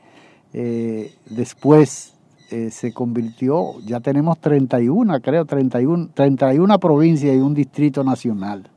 [0.52, 2.14] eh, después
[2.50, 8.68] eh, se convirtió, ya tenemos 31, creo, 31, 31 provincias y un distrito nacional.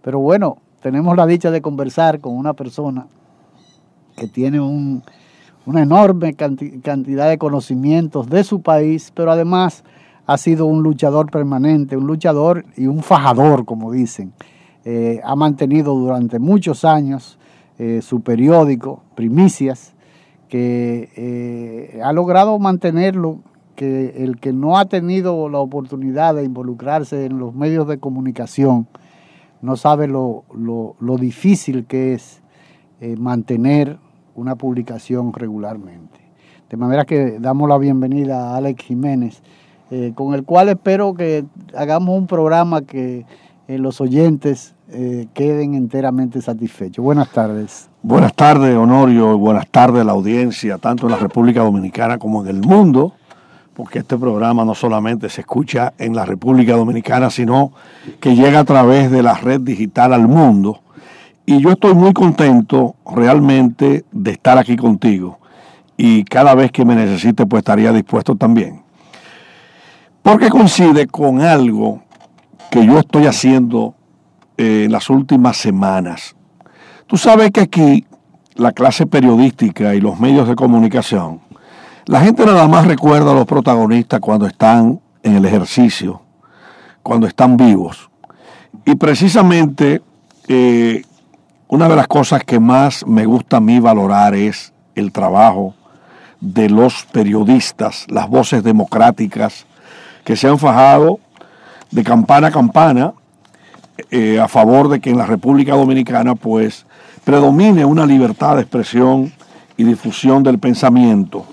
[0.00, 3.06] Pero bueno, tenemos la dicha de conversar con una persona
[4.16, 9.84] que tiene una enorme cantidad de conocimientos de su país, pero además
[10.26, 14.32] ha sido un luchador permanente, un luchador y un fajador, como dicen.
[14.84, 17.38] Eh, ha mantenido durante muchos años
[17.78, 19.94] eh, su periódico, Primicias,
[20.48, 23.38] que eh, ha logrado mantenerlo,
[23.76, 28.86] que el que no ha tenido la oportunidad de involucrarse en los medios de comunicación
[29.62, 30.44] no sabe lo,
[31.18, 32.42] difícil que es
[33.16, 33.98] mantener
[34.34, 36.20] una publicación regularmente.
[36.68, 39.42] De manera que damos la bienvenida a Alex Jiménez,
[40.16, 41.44] con el cual espero que
[41.76, 43.24] hagamos un programa que
[43.72, 47.02] eh, los oyentes eh, queden enteramente satisfechos.
[47.02, 47.88] Buenas tardes.
[48.02, 52.42] Buenas tardes, Honorio, y buenas tardes a la audiencia, tanto en la República Dominicana como
[52.42, 53.14] en el mundo,
[53.72, 57.72] porque este programa no solamente se escucha en la República Dominicana, sino
[58.20, 60.80] que llega a través de la red digital al mundo.
[61.46, 65.38] Y yo estoy muy contento realmente de estar aquí contigo.
[65.96, 68.82] Y cada vez que me necesite, pues estaría dispuesto también.
[70.22, 72.02] Porque coincide con algo
[72.72, 73.94] que yo estoy haciendo
[74.56, 76.34] eh, en las últimas semanas.
[77.06, 78.06] Tú sabes que aquí
[78.54, 81.42] la clase periodística y los medios de comunicación,
[82.06, 86.22] la gente nada más recuerda a los protagonistas cuando están en el ejercicio,
[87.02, 88.08] cuando están vivos.
[88.86, 90.00] Y precisamente
[90.48, 91.02] eh,
[91.68, 95.74] una de las cosas que más me gusta a mí valorar es el trabajo
[96.40, 99.66] de los periodistas, las voces democráticas
[100.24, 101.20] que se han fajado
[101.92, 103.14] de campana a campana
[104.10, 106.86] eh, a favor de que en la República Dominicana pues
[107.24, 109.32] predomine una libertad de expresión
[109.76, 111.46] y difusión del pensamiento,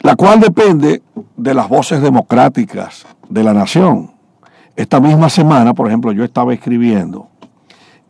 [0.00, 1.02] la cual depende
[1.36, 4.12] de las voces democráticas de la nación.
[4.76, 7.28] Esta misma semana, por ejemplo, yo estaba escribiendo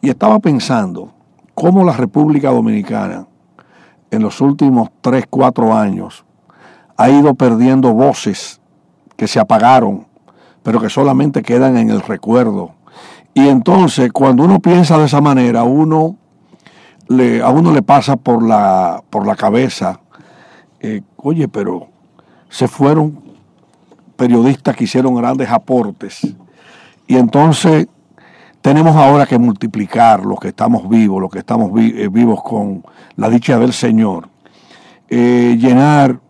[0.01, 1.13] y estaba pensando
[1.55, 3.27] cómo la República Dominicana
[4.11, 6.25] en los últimos 3, 4 años
[6.97, 8.61] ha ido perdiendo voces
[9.17, 10.07] que se apagaron
[10.65, 12.73] pero que solamente quedan en el recuerdo.
[13.35, 16.17] Y entonces, cuando uno piensa de esa manera, uno
[17.07, 20.01] le, a uno le pasa por la, por la cabeza,
[20.81, 21.89] eh, oye, pero
[22.49, 23.23] se fueron
[24.17, 26.35] periodistas que hicieron grandes aportes.
[27.07, 27.87] Y entonces
[28.63, 32.83] tenemos ahora que multiplicar los que estamos vivos, los que estamos eh, vivos con
[33.17, 34.29] la dicha del Señor,
[35.11, 36.21] eh, llenar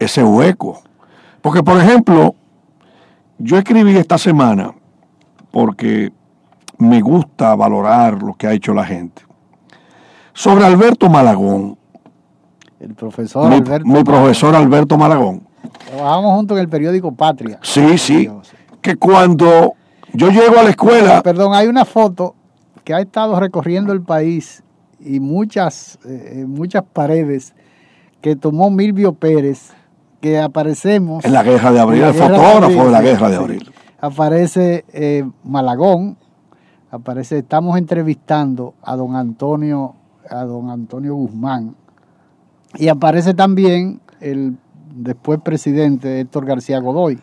[0.00, 0.80] ese hueco.
[1.40, 2.34] Porque, por ejemplo,
[3.38, 4.74] yo escribí esta semana
[5.50, 6.12] porque
[6.78, 9.22] me gusta valorar lo que ha hecho la gente.
[10.32, 11.78] Sobre Alberto Malagón.
[12.78, 13.88] El profesor mi, Alberto.
[13.88, 15.46] Mi profesor Alberto Malagón.
[15.86, 17.58] Trabajamos juntos en el periódico Patria.
[17.62, 18.28] Sí, sí.
[18.82, 19.74] Que cuando
[20.12, 21.22] yo llego a la escuela.
[21.22, 22.34] Perdón, hay una foto
[22.84, 24.62] que ha estado recorriendo el país
[25.00, 27.54] y muchas, eh, muchas paredes
[28.20, 29.72] que tomó Milvio Pérez,
[30.26, 31.24] que aparecemos...
[31.24, 33.72] En la guerra de abril, el fotógrafo de, la guerra de abril.
[34.00, 36.16] Aparece eh, Malagón,
[36.90, 39.94] aparece, estamos entrevistando a don Antonio,
[40.28, 41.76] a don Antonio Guzmán,
[42.74, 44.56] y aparece también el
[44.96, 47.20] después presidente Héctor García Godoy.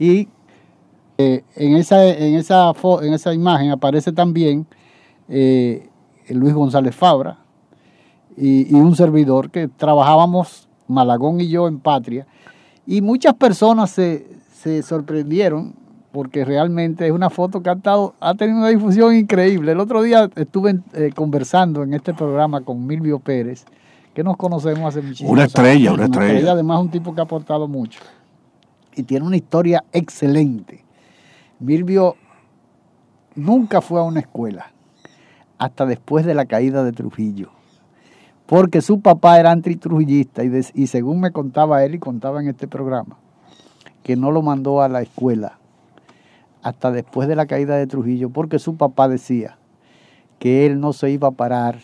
[0.00, 0.28] Y
[1.18, 4.66] eh, en, esa, en, esa, en esa imagen aparece también
[5.28, 5.88] eh,
[6.30, 7.38] Luis González Fabra
[8.40, 12.26] y, un servidor que trabajábamos, Malagón y yo, en Patria.
[12.86, 14.26] Y muchas personas se,
[14.82, 15.74] sorprendieron
[16.12, 17.78] porque realmente es una foto que ha,
[18.20, 19.72] ha tenido una difusión increíble.
[19.72, 23.64] El otro día estuve eh, conversando en este programa con Milvio Pérez,
[24.14, 26.52] que nos conocemos hace muchísimo Una estrella, una, estrella.
[26.52, 28.00] Además, un tipo que ha aportado mucho.
[28.96, 30.84] Y tiene una historia excelente.
[31.60, 32.16] Milvio
[33.34, 34.72] nunca fue a una escuela
[35.58, 37.50] hasta después de la caída de Trujillo.
[38.48, 42.66] Porque su papá era antitrujillista y, y según me contaba él y contaba en este
[42.66, 43.18] programa,
[44.02, 45.58] que no lo mandó a la escuela
[46.62, 49.58] hasta después de la caída de Trujillo, porque su papá decía
[50.38, 51.80] que él no se iba a parar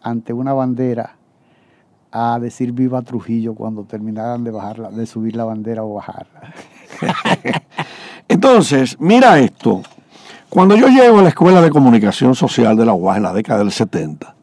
[0.00, 1.16] ante una bandera
[2.12, 6.54] a decir viva Trujillo cuando terminaran de bajarla, de subir la bandera o bajarla.
[8.28, 9.82] Entonces, mira esto.
[10.48, 13.58] Cuando yo llego a la Escuela de Comunicación Social de la UAS en la década
[13.58, 14.35] del 70,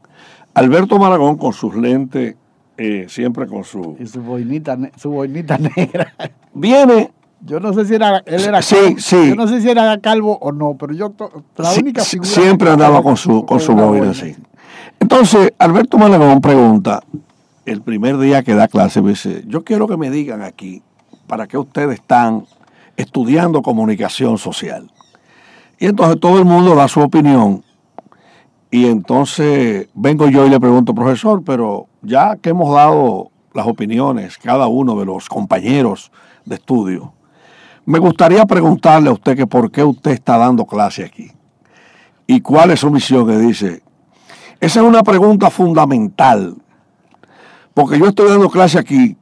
[0.54, 2.36] Alberto Maragón con sus lentes,
[2.78, 3.96] eh, siempre con su...
[4.00, 6.14] Y su boinita, su boinita negra.
[6.54, 7.12] Viene...
[7.46, 9.00] Yo no sé si era, él era sí, calvo.
[9.00, 9.30] Sí.
[9.30, 11.14] Yo no sé si era calvo o no, pero yo
[11.58, 14.34] la única figura siempre andaba con su con su boina sí.
[14.98, 17.04] Entonces, Alberto Maragón pregunta
[17.66, 20.82] el primer día que da clase, dice, "Yo quiero que me digan aquí
[21.28, 22.46] para qué ustedes están
[22.96, 24.90] estudiando comunicación social."
[25.80, 27.62] Y entonces todo el mundo da su opinión.
[28.74, 34.40] Y entonces vengo yo y le pregunto, profesor, pero ya que hemos dado las opiniones,
[34.40, 36.12] cada uno de los compañeros
[36.44, 37.14] de estudio,
[37.86, 41.30] me gustaría preguntarle a usted que por qué usted está dando clase aquí.
[42.26, 43.28] ¿Y cuál es su misión?
[43.28, 43.84] Que dice,
[44.60, 46.56] esa es una pregunta fundamental,
[47.76, 49.16] porque yo estoy dando clase aquí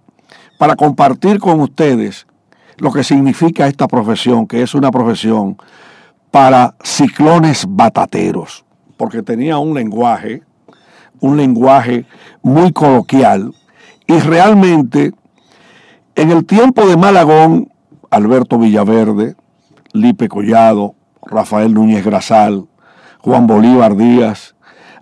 [0.58, 2.26] para compartir con ustedes
[2.78, 5.58] lo que significa esta profesión, que es una profesión
[6.32, 8.64] para ciclones batateros,
[9.02, 10.44] porque tenía un lenguaje,
[11.22, 12.06] un lenguaje
[12.44, 13.52] muy coloquial,
[14.06, 15.12] y realmente
[16.14, 17.72] en el tiempo de Malagón,
[18.12, 19.36] Alberto Villaverde,
[19.94, 20.94] Lipe Collado,
[21.26, 22.68] Rafael Núñez Grasal,
[23.22, 24.54] Juan Bolívar Díaz,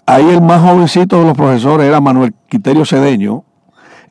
[0.06, 3.44] ahí el más jovencito de los profesores era Manuel Quiterio Cedeño,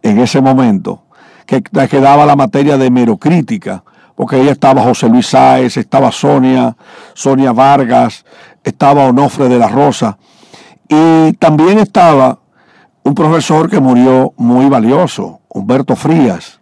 [0.02, 1.04] en ese momento,
[1.46, 3.84] que, que daba la materia de merocrítica,
[4.18, 6.76] porque ahí estaba José Luis Sáez, estaba Sonia,
[7.14, 8.24] Sonia Vargas,
[8.64, 10.18] estaba Onofre de la Rosa,
[10.88, 12.36] y también estaba
[13.04, 16.58] un profesor que murió muy valioso, Humberto Frías,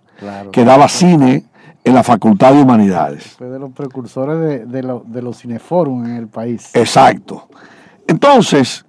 [0.52, 1.46] que daba cine
[1.82, 3.36] en la Facultad de Humanidades.
[3.38, 6.68] Fue de los precursores de, los cineforum en el país.
[6.74, 7.48] Exacto.
[8.06, 8.84] Entonces,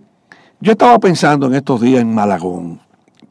[0.60, 2.82] yo estaba pensando en estos días en Malagón,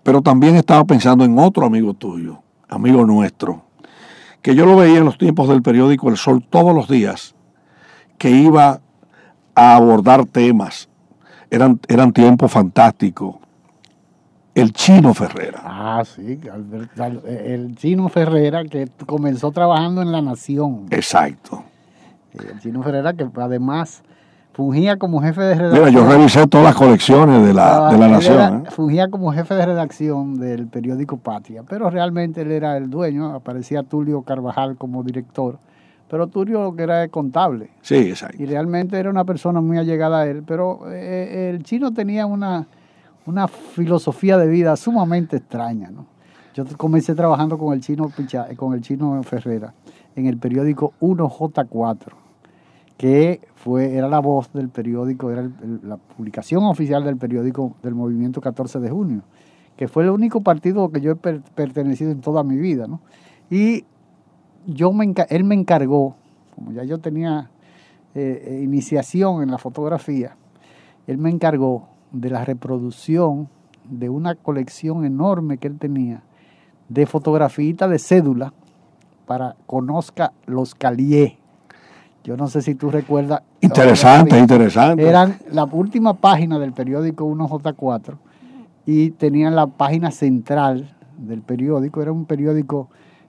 [0.02, 2.38] pero también estaba pensando en otro amigo tuyo,
[2.70, 3.65] amigo nuestro,
[4.46, 7.34] que yo lo veía en los tiempos del periódico El Sol todos los días,
[8.16, 8.81] que iba
[9.56, 10.88] a abordar temas.
[11.50, 13.34] Eran, eran tiempos fantásticos.
[14.54, 15.62] El Chino Ferrera.
[15.64, 16.38] Ah, sí,
[17.26, 20.86] el Chino Ferrera que comenzó trabajando en La Nación.
[20.91, 21.65] Exacto.
[22.32, 24.05] El Chino Ferrera que además
[24.56, 25.84] fungía como jefe de redacción.
[25.84, 28.65] Mira, yo revisé todas las colecciones de la, de la Nación.
[28.65, 28.70] ¿eh?
[28.70, 33.82] Fungía como jefe de redacción del periódico Patria, pero realmente él era el dueño, aparecía
[33.82, 35.58] Tulio Carvajal como director,
[36.08, 37.69] pero Tulio lo que era contable.
[37.82, 38.43] Sí, exacto.
[38.43, 42.67] Y realmente era una persona muy allegada a él, pero eh, el chino tenía una,
[43.27, 46.06] una filosofía de vida sumamente extraña, ¿no?
[46.55, 48.10] Yo comencé trabajando con el chino
[48.56, 49.75] con el chino Ferrera
[50.15, 52.25] en el periódico 1J4
[52.96, 55.48] que fue, era la voz del periódico, era
[55.82, 59.22] la publicación oficial del periódico del movimiento 14 de junio,
[59.76, 62.86] que fue el único partido que yo he pertenecido en toda mi vida.
[62.86, 63.00] ¿no?
[63.50, 63.84] Y
[64.67, 66.17] yo me, él me encargó,
[66.55, 67.50] como ya yo tenía
[68.15, 70.36] eh, eh, iniciación en la fotografía,
[71.06, 73.48] él me encargó de la reproducción
[73.84, 76.22] de una colección enorme que él tenía
[76.88, 78.53] de fotografitas de cédula
[79.26, 81.34] para conozca los caliés
[82.26, 83.42] yo no sé si tú recuerdas.
[83.60, 85.06] Interesante, interesante.
[85.06, 88.16] Eran la última página del periódico 1J4
[88.84, 92.02] y tenían la página central del periódico.
[92.02, 92.88] Era un periódico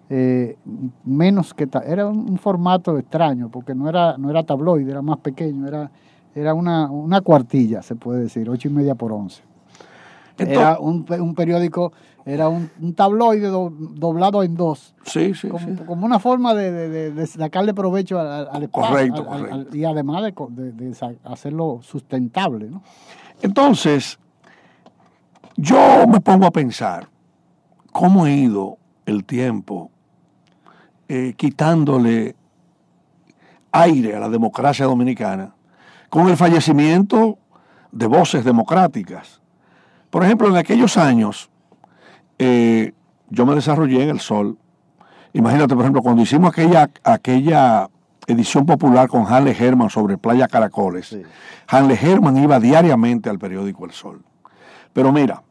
[0.09, 0.57] eh,
[1.05, 1.69] menos que.
[1.85, 5.67] Era un formato extraño porque no era, no era tabloide, era más pequeño.
[5.67, 5.91] Era,
[6.33, 9.43] era una, una cuartilla, se puede decir, ocho y media por once.
[10.39, 11.93] era un, un periódico
[12.27, 14.93] Era un, un tabloide do- doblado en dos.
[15.05, 15.75] Sí, sí, como, sí.
[15.86, 19.50] como una forma de, de- de- de sacarle provecho al, al- espacio, Correcto, al- al-
[19.50, 19.77] correcto.
[19.77, 22.69] y además de, hacerlo sustentable.
[22.69, 22.84] ¿no?
[23.41, 24.19] Entonces,
[25.55, 27.07] yo me pongo a pensar
[27.93, 29.89] cómo ha ido el tiempo
[31.07, 32.36] eh, quitándole
[33.72, 35.53] aire a la democracia dominicana
[36.10, 37.38] con el fallecimiento
[37.91, 39.41] de voces democráticas.
[40.10, 41.50] Por ejemplo, en aquellos años,
[42.39, 42.94] eh,
[43.29, 44.58] yo me desarrollé en el Sol.
[45.34, 47.89] Imagínate, por ejemplo, cuando hicimos aquella, aquella
[48.25, 51.22] edición popular con Hanle Herman sobre Playa Caracoles, Sí.
[51.67, 54.24] Hanle Herman iba diariamente al periódico El Sol.
[54.94, 55.44] Pero mira,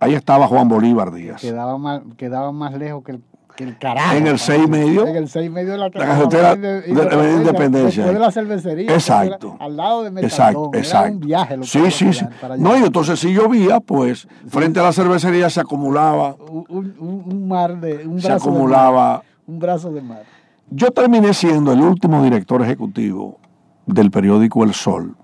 [0.00, 1.40] ahí estaba Juan Bolívar Díaz.
[1.40, 3.22] Quedaba, más, quedaba más lejos que el,
[3.64, 4.14] el carajo.
[4.16, 5.06] En el seis y medio.
[5.06, 8.02] En el 6 y medio de la, carretera de- de la Independencia.
[8.04, 8.92] Después de la cervecería.
[8.92, 9.54] Exacto.
[9.56, 10.24] era Al lado de Metaldón.
[10.30, 11.12] Exacto, Era exacto.
[11.12, 11.56] un viaje.
[11.56, 12.24] lo que sí, sí, sí.
[12.58, 17.48] No, y entonces si llovía, pues frente a la cervecería se acumulaba, un, un- un
[17.48, 18.06] mar de.
[18.06, 18.38] Un se de mar.
[18.42, 19.22] acumulaba.
[19.46, 20.22] un brazo de mar.
[20.70, 23.38] Yo terminé siendo el último director ejecutivo
[23.86, 25.14] del periódico El Sol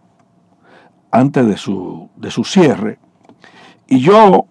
[1.11, 2.99] antes de su, de su cierre.
[3.89, 4.47] Y yo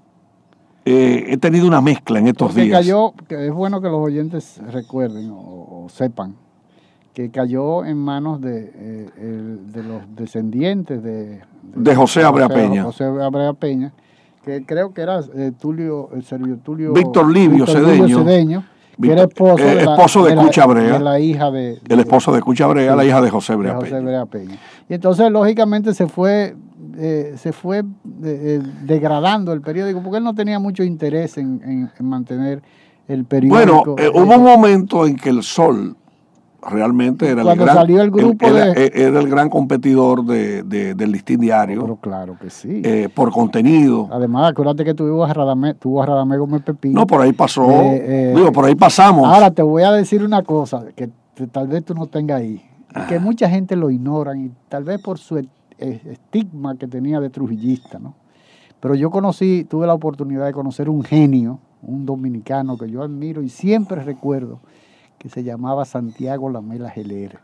[0.86, 2.80] eh, he tenido una mezcla en estos Porque días.
[2.80, 6.36] cayó, que es bueno que los oyentes recuerden o, o sepan,
[7.14, 11.42] que cayó en manos de, eh, el- de los descendientes de,
[11.76, 12.84] De José Abrea Peña.
[12.84, 13.94] José Abrea Peña,
[14.44, 16.94] que creo que era eh, Tulio, el Sergio Tulio.
[16.94, 18.64] Víctor Livio Cedeño.
[19.00, 20.94] que era Víctor- esposo, eh, de, la, esposo de la- Cucha Brea.
[20.94, 23.76] de la hija de, el esposo de Cucha Brea, la hija de José de Brea
[23.76, 24.02] José Peña.
[24.02, 24.58] Brea Peña.
[24.90, 26.56] Y entonces, lógicamente, se fue,
[26.98, 27.84] eh, se fue eh,
[28.24, 32.62] eh, degradando el periódico, porque él no tenía mucho interés en, en- en mantener
[33.08, 33.56] el periódico.
[33.94, 35.96] Bueno, eh, eh, hubo un momento en que el Sol
[36.64, 40.62] realmente era Cuando el gran, salió el grupo era, de- era el gran competidor de,
[40.64, 42.82] de- del listín diario Pero claro que sí.
[42.86, 44.08] eh, por contenido.
[44.12, 46.94] Además, acuérdate que tuvo a Radamé, tuvo a Radamé Gómez Pepín.
[46.94, 47.70] No, por ahí pasó.
[47.70, 49.26] Eh, eh, digo, por ahí pasamos.
[49.28, 51.10] Ahora te voy a decir una cosa que
[51.52, 52.62] tal vez tú no tengas ahí,
[53.10, 55.48] que mucha gente lo ignoran y tal vez por su eh,
[55.82, 58.16] estigma que tenía de trujillista, ¿no?
[58.80, 63.44] Pero yo conocí, tuve la oportunidad de conocer un genio, un dominicano que yo admiro
[63.44, 64.60] y siempre recuerdo,
[65.20, 67.38] que se llamaba Santiago Lamela Geler,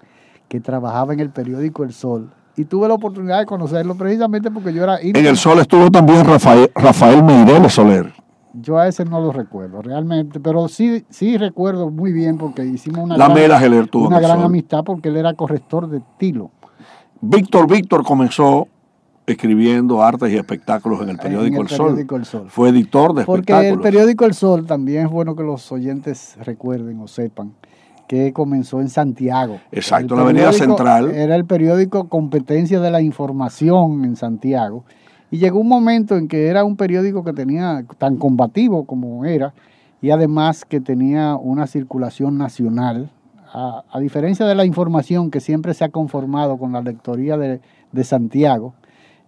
[0.48, 2.32] que trabajaba en el periódico El Sol.
[2.56, 6.26] Y tuve la oportunidad de conocerlo precisamente porque yo era en el Sol estuvo también
[6.26, 8.12] Rafael, Rafael Meireles Soler.
[8.54, 13.04] Yo a ese no lo recuerdo realmente, pero sí, sí recuerdo muy bien porque hicimos
[13.04, 16.50] una, gran, Geler tuvo una gran amistad porque él era corrector de estilo.
[17.22, 18.68] Víctor Víctor comenzó
[19.26, 21.72] escribiendo artes y espectáculos en el periódico, en el,
[22.16, 22.44] el Sol.
[22.44, 22.50] El.
[22.50, 23.84] Fue editor de Porque el espectáculos.
[23.84, 27.54] periódico El Sol también es bueno que los oyentes recuerden o sepan
[28.08, 29.60] que comenzó en Santiago.
[29.72, 31.12] Exacto, El en la Avenida Central.
[31.12, 34.86] Era el periódico Competencia de la Información en Santiago.
[35.30, 39.54] Y llegó un momento en que era un periódico que tenía tan combativo como era,
[40.02, 43.12] y además que tenía una circulación nacional,
[43.54, 47.60] a, diferencia de la información que siempre se ha conformado con la lectoría de,
[47.92, 48.74] de Santiago.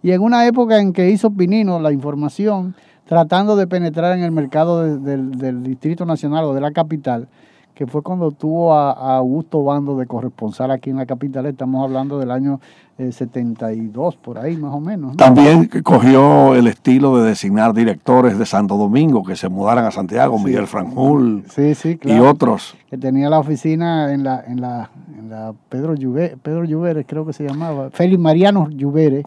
[0.02, 2.74] Y en una época en que hizo Pinino la información,
[3.06, 7.28] tratando de penetrar en el mercado de- del, del Distrito Nacional o de la capital,
[7.74, 11.82] que fue cuando tuvo a, a Augusto Bando de corresponsal aquí en la capital, estamos
[11.82, 12.60] hablando del año
[13.00, 15.12] eh, 72, por ahí más o menos.
[15.12, 15.16] ¿no?
[15.16, 20.36] También cogió el estilo de designar directores de Santo Domingo que se mudaran a Santiago,
[20.38, 20.44] Sí.
[20.44, 22.76] Miguel Franjul Sí, sí, y otros.
[22.90, 27.24] Que tenía la oficina en la, en la, en la Pedro Lluveres, Pedro Lluveres creo
[27.24, 29.24] que se llamaba, Félix Mariano Lluveres,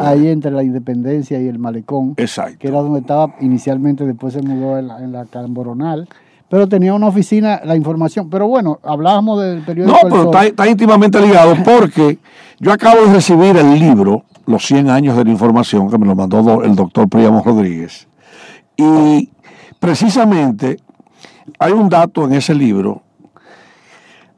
[0.00, 2.14] ahí entre la Independencia y el Malecón.
[2.18, 2.58] Exacto.
[2.58, 6.08] que era donde estaba inicialmente, después se mudó en la, en la Camboronal,
[6.50, 8.30] pero tenía una oficina, la información.
[8.30, 9.96] Pero bueno, hablábamos del periódico.
[9.96, 10.34] No, El pero Sol.
[10.34, 12.18] está, está íntimamente ligado porque
[12.60, 16.14] yo acabo de recibir el libro Los 100 años de la información que me lo
[16.14, 18.08] mandó el doctor Príamo Rodríguez.
[18.76, 19.30] Y
[19.78, 20.78] precisamente
[21.58, 23.02] hay un dato en ese libro.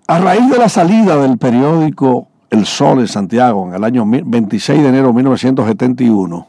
[0.06, 4.24] A raíz de la salida del periódico El Sol en Santiago en el año mil-
[4.26, 6.46] 26 de enero de 1971,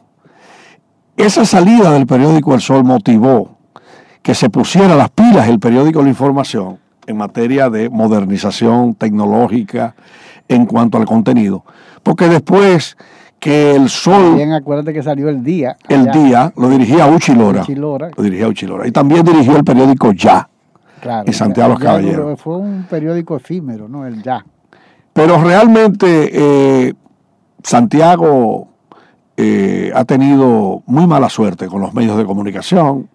[1.16, 3.56] esa salida del periódico El Sol motivó
[4.22, 9.94] que se pusiera las pilas el periódico La Información en materia de modernización tecnológica
[10.54, 11.64] en cuanto al contenido.
[12.02, 12.96] Porque después
[13.38, 15.76] que el Sol, Bien, acuérdate que salió el día.
[15.88, 17.62] el allá, día, lo dirigía Uchi Lora.
[17.62, 18.10] Uchi Lora.
[18.16, 18.86] Lo dirigía Uchi Lora.
[18.86, 20.48] Y también dirigió el periódico Ya.
[21.00, 22.16] Claro, y Santiago Los ya Caballeros.
[22.24, 24.06] duró- Fue un periódico efímero, ¿no?
[24.06, 24.44] El ya.
[25.12, 26.94] Pero realmente eh,
[27.62, 28.68] Santiago
[29.36, 33.08] eh, ha tenido muy mala suerte con los medios de comunicación.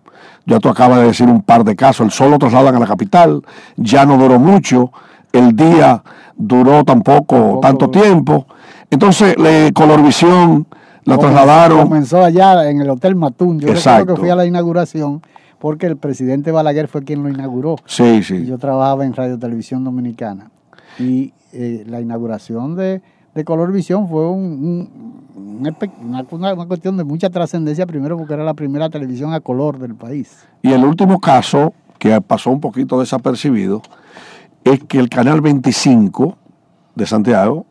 [0.46, 2.06] Ya tú acabas de decir un par de casos.
[2.06, 3.42] El sol lo trasladan a la capital,
[3.76, 4.92] ya no duró mucho.
[5.34, 6.02] El día
[6.38, 8.48] duró tampoco, Tampoco tanto tiempo.
[8.90, 10.68] Entonces, le, Colorvisión
[11.04, 11.84] la trasladaron.
[11.84, 13.60] Comenzó allá en el Hotel Matún.
[13.60, 15.22] Yo recuerdo que fui a la inauguración
[15.60, 17.78] porque el presidente Balaguer fue quien lo inauguró.
[17.86, 18.46] Sí, sí.
[18.46, 20.52] Yo trabajaba en Radio Televisión Dominicana
[21.00, 23.02] y eh, la inauguración de,
[23.34, 28.54] de Color Visión fue un, una, una, cuestión de mucha trascendencia, primero porque era la
[28.54, 30.46] primera televisión a color del país.
[30.62, 33.82] Y el último caso, que pasó un poquito desapercibido,
[34.70, 36.38] es que el Canal 25
[36.96, 37.66] de Santiago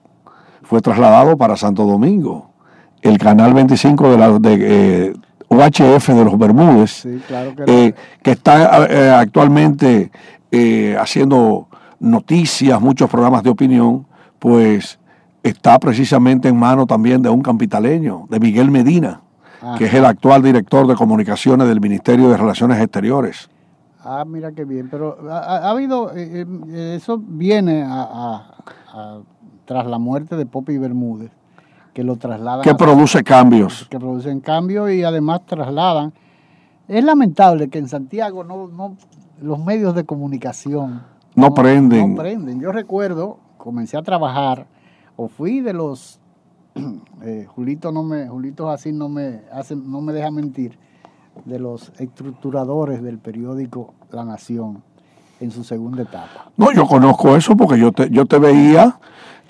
[0.63, 2.51] fue trasladado para Santo Domingo.
[3.03, 5.17] El Canal 25 de, la, de
[5.49, 7.21] UHF eh, de los Bermúdez, que,
[7.67, 10.11] eh, que, está actualmente
[10.99, 11.69] haciendo
[12.01, 14.07] noticias, muchos programas de opinión,
[14.39, 14.99] pues
[15.43, 19.21] está precisamente en mano también de un capitaleño, de Miguel Medina,
[19.79, 23.49] que es el actual director de comunicaciones del Ministerio de Relaciones Exteriores.
[24.09, 28.55] Ah, mira qué bien, pero ha, habido, eh, eh, eso viene a,
[29.65, 31.33] tras la muerte de Poppy Bermúdez,
[31.93, 32.63] que lo trasladan.
[32.63, 33.89] Que produce cambios.
[33.91, 36.13] Que producen cambios y además trasladan.
[36.87, 38.97] Es lamentable que en Santiago no, no
[39.41, 41.03] los medios de comunicación
[41.37, 42.15] no, prenden.
[42.15, 42.61] No prenden.
[42.61, 44.67] Yo recuerdo, comencé a trabajar,
[45.17, 46.21] o fui de los,
[47.23, 50.79] eh, Julito no me, Julito así no me hace, no me deja mentir,
[51.45, 54.83] de los estructuradores del periódico La Nación
[55.41, 56.51] en su segunda etapa.
[56.57, 58.99] No, yo conozco eso porque yo te, yo te veía,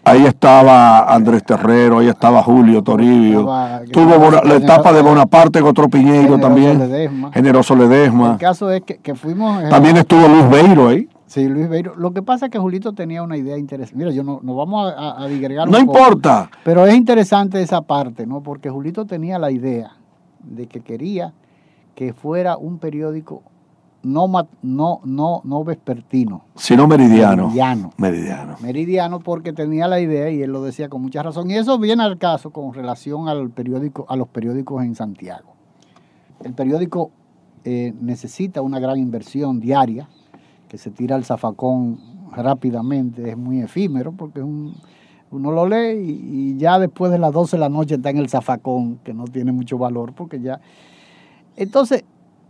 [0.04, 3.42] ahí estaba Andrés Terrero, ahí estaba Julio Toribio,
[3.92, 8.32] tuvo la etapa de Bonaparte otro Piñeiro también, Generoso Ledesma.
[8.32, 9.68] El caso es que, que fuimos...
[9.68, 11.08] También estuvo Luis Beiro ahí.
[11.26, 11.94] Sí, Luis Beiro.
[11.96, 13.98] Lo que pasa es que Julito tenía una idea interesante.
[13.98, 15.68] Mira, yo no, nos vamos a, a digregar.
[15.68, 16.48] No importa.
[16.62, 18.42] pero es interesante esa parte, ¿no?
[18.42, 19.96] Porque Julito tenía la idea
[20.40, 21.32] de que quería
[21.96, 23.42] que fuera un periódico
[24.04, 24.28] no,
[24.62, 26.44] no, no, no vespertino.
[26.54, 27.48] Sino meridiano.
[27.48, 27.92] Meridiano.
[27.96, 28.56] Meridiano.
[28.60, 31.50] Meridiano porque tenía la idea y él lo decía con mucha razón.
[31.50, 35.54] Y eso viene al caso con relación al periódico, a los periódicos en Santiago.
[36.44, 37.10] El periódico
[37.64, 40.08] eh, necesita una gran inversión diaria
[40.68, 41.98] que se tira al zafacón
[42.30, 47.60] rápidamente, es muy efímero porque uno lo lee y, ya después de las 12 de
[47.60, 50.60] la noche está en el zafacón, que no tiene mucho valor porque ya...
[51.56, 52.04] Entonces,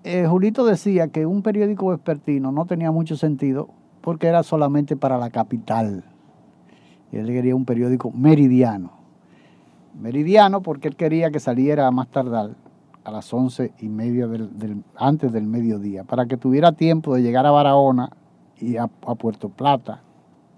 [0.05, 3.69] eh, Julito decía que un periódico vespertino no tenía mucho sentido
[4.01, 6.05] porque era solamente para la capital.
[7.12, 8.92] Él quería un periódico meridiano.
[10.01, 12.51] Meridiano porque él quería que saliera más tardar
[13.05, 14.29] a las once y media
[14.97, 18.11] antes del mediodía, para que tuviera tiempo de llegar a Barahona
[18.61, 20.03] y a, Puerto Plata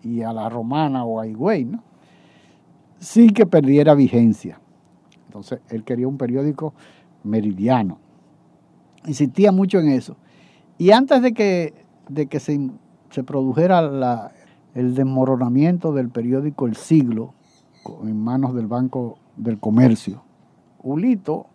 [0.03, 1.83] y a La Romana o a Higüey, ¿no?
[2.99, 4.59] Sin que perdiera vigencia.
[5.27, 6.73] Entonces, él quería un periódico
[7.23, 7.99] meridiano.
[9.07, 10.17] Insistía mucho en eso.
[10.77, 11.75] Y antes de que,
[12.09, 12.71] de que se,
[13.11, 14.33] se produjera la,
[14.75, 17.35] el desmoronamiento del periódico El Siglo
[18.05, 20.23] en manos del Banco del Comercio,
[20.83, 21.47] Ulito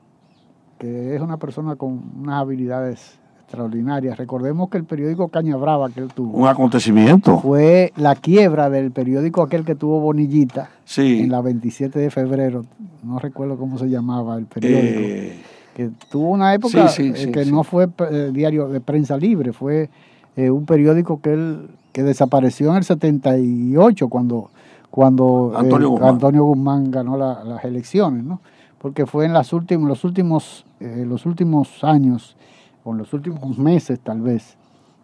[0.83, 4.17] que es una persona con unas habilidades extraordinarias.
[4.17, 6.37] Recordemos que el periódico Caña Brava que él tuvo.
[6.37, 7.39] Un acontecimiento.
[7.39, 10.71] Fue la quiebra del periódico aquel que tuvo Bonillita.
[10.97, 12.65] En la 27 de febrero.
[13.01, 14.99] No recuerdo cómo se llamaba el periódico.
[14.99, 15.41] Eh,
[15.75, 19.89] que tuvo una época eh, que no fue eh, diario de prensa libre, fue
[20.35, 24.49] un periódico que él que desapareció en el 78 cuando
[24.89, 26.91] cuando Antonio, Guzmán.
[26.91, 28.41] ganó las elecciones, ¿no?
[28.83, 32.35] porque fue en las últimos, los, últimos, eh, los últimos años,
[32.83, 34.57] o en los últimos meses tal vez,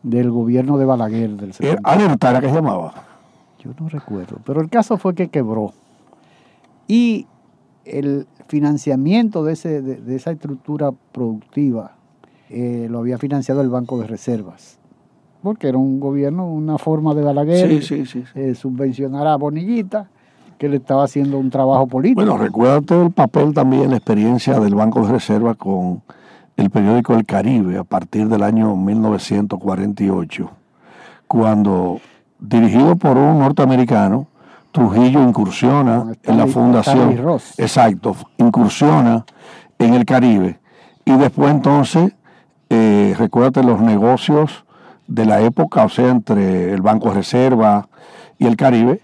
[0.03, 1.29] del gobierno de Balaguer.
[1.29, 1.53] Del
[1.83, 2.93] ¿Alerta era que se llamaba?
[3.63, 5.71] Yo no recuerdo, pero el caso fue que quebró.
[6.89, 7.25] Y
[7.85, 11.93] el financiamiento de, ese, de, esa estructura productiva
[12.49, 14.79] eh, lo había financiado el Banco de Reservas
[15.41, 20.09] porque era un gobierno, una forma de Balaguer eh, subvencionar a Bonillita
[20.57, 22.19] que le estaba haciendo un trabajo político.
[22.21, 26.01] Bueno, recuérdate el papel también, la experiencia del Banco de Reserva con
[26.57, 30.51] el periódico El Caribe a partir del año 1948,
[31.27, 32.01] cuando,
[32.39, 34.27] dirigido por un norteamericano,
[34.79, 37.17] Trujillo incursiona en la fundación.
[37.57, 39.25] Exacto, incursiona
[39.77, 40.59] en el Caribe.
[41.03, 42.13] Y después entonces,
[42.69, 44.63] eh, recuérdate los negocios
[45.07, 47.89] de la época, o sea, entre el Banco de Reserva
[48.37, 49.01] y el Caribe,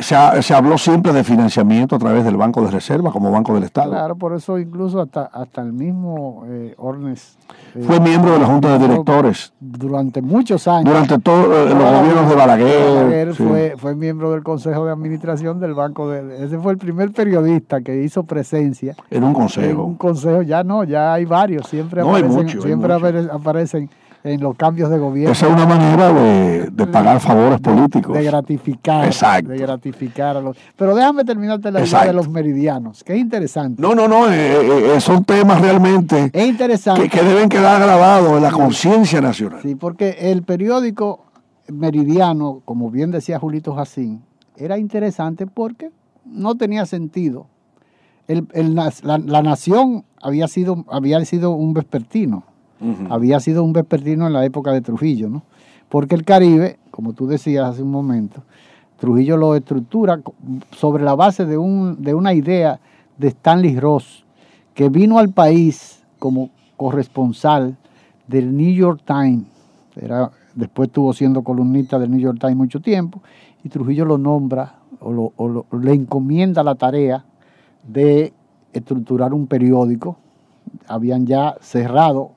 [0.00, 3.90] se, habló siempre de financiamiento a través del Banco de Reserva como Banco del Estado.
[3.90, 7.36] Claro, por eso incluso hasta, hasta el mismo eh, Ornes...
[7.74, 9.52] Eh, Fue miembro de la Junta de Directores.
[9.60, 10.84] Durante muchos años.
[10.84, 12.94] Durante todos eh, los gobiernos de Balaguer.
[12.94, 16.44] Balaguer fue, fue miembro del Consejo de Administración del Banco de...
[16.44, 18.96] Ese fue el primer periodista que hizo presencia.
[19.10, 19.70] En un consejo.
[19.70, 21.66] En un consejo, ya no, ya hay varios.
[21.66, 22.94] Siempre aparecen, siempre
[23.30, 23.90] aparecen
[24.22, 25.32] en los cambios de gobierno.
[25.32, 28.14] Esa es una manera de, de pagar favores políticos.
[28.14, 29.06] De gratificar.
[29.06, 29.50] Exacto.
[29.50, 30.56] De gratificar a los.
[30.76, 33.80] Pero déjame terminarte la idea de los meridianos, que es interesante.
[33.80, 37.02] No, no, no, eh, eh, eh, son temas realmente es interesante.
[37.02, 39.60] Que, que deben quedar grabados en la conciencia nacional.
[39.62, 41.24] Sí, porque el periódico
[41.68, 44.22] meridiano, como bien decía Julito Jacín,
[44.56, 45.90] era interesante porque
[46.24, 47.46] no tenía sentido.
[48.28, 52.44] El, el, la, la, nación había sido, había sido un vespertino
[53.10, 55.42] había sido un vespertino en la época de Trujillo, ¿no?
[55.88, 58.42] Porque el Caribe, como tú decías hace un momento,
[58.98, 60.20] Trujillo lo estructura
[60.72, 62.78] sobre la base de, un, de una idea
[63.18, 64.24] de Stanley Ross,
[64.74, 67.76] que vino al país como corresponsal
[68.28, 69.44] del New York Times.
[69.96, 73.20] Era, después estuvo siendo columnista del New York Times mucho tiempo,
[73.64, 77.24] y Trujillo lo nombra o, o le encomienda la tarea
[77.86, 78.32] de
[78.72, 80.16] estructurar un periódico.
[80.86, 82.32] Habían ya cerrado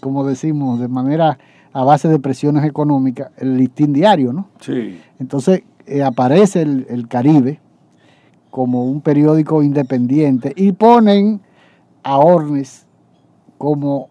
[0.00, 1.38] como decimos, de manera
[1.72, 4.48] a base de presiones económicas, el listín diario, ¿no?
[4.60, 5.00] Sí.
[5.18, 7.60] Entonces eh, aparece el, Caribe
[8.50, 11.40] como un periódico independiente y ponen
[12.02, 12.86] a Ornes
[13.58, 14.08] como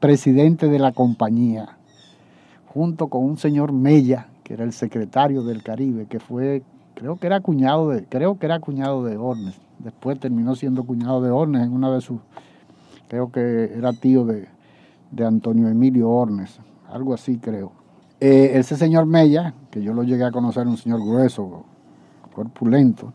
[0.00, 1.78] presidente de la compañía,
[2.66, 6.62] junto con un señor Mella, que era el secretario del Caribe, que fue,
[6.94, 9.54] creo que era cuñado de, creo que era cuñado de Ornes.
[9.78, 12.20] Después terminó siendo cuñado de Ornes en una de sus,
[13.08, 14.48] creo que era tío de,
[15.10, 17.72] de Antonio Emilio Ornes, algo así creo.
[18.20, 21.64] Eh, ese señor Mella, que yo lo llegué a conocer, un señor grueso,
[22.34, 23.12] corpulento,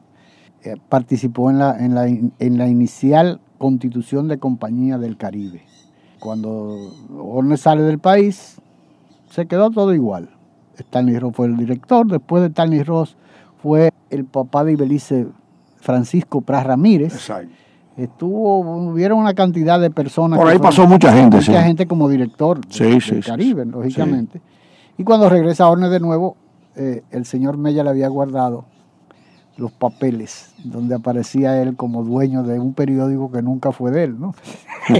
[0.63, 5.63] eh, participó en la, en, la, en la inicial constitución de Compañía del Caribe.
[6.19, 8.61] Cuando Ornes sale del país,
[9.29, 10.29] se quedó todo igual.
[10.77, 13.15] Stanley Ross fue el director, después de Stanley Ross
[13.61, 15.27] fue el papá de Ibelice
[15.77, 17.13] Francisco Pras Ramírez.
[17.13, 17.62] Exacto
[17.97, 20.39] estuvo, hubieron una cantidad de personas.
[20.39, 24.41] Por ahí pasó mucha gente, mucha gente como director del, Caribe, lógicamente.
[24.97, 26.37] Y cuando regresa a Orne de nuevo,
[26.75, 28.65] eh, el señor Mella le había guardado
[29.57, 34.19] los papeles donde aparecía él como dueño de un periódico que nunca fue de él,
[34.19, 34.33] ¿no?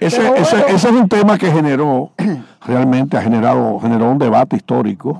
[0.00, 0.32] ese,
[0.68, 2.10] es un tema que generó,
[2.66, 5.16] realmente ha generado, generó un debate histórico.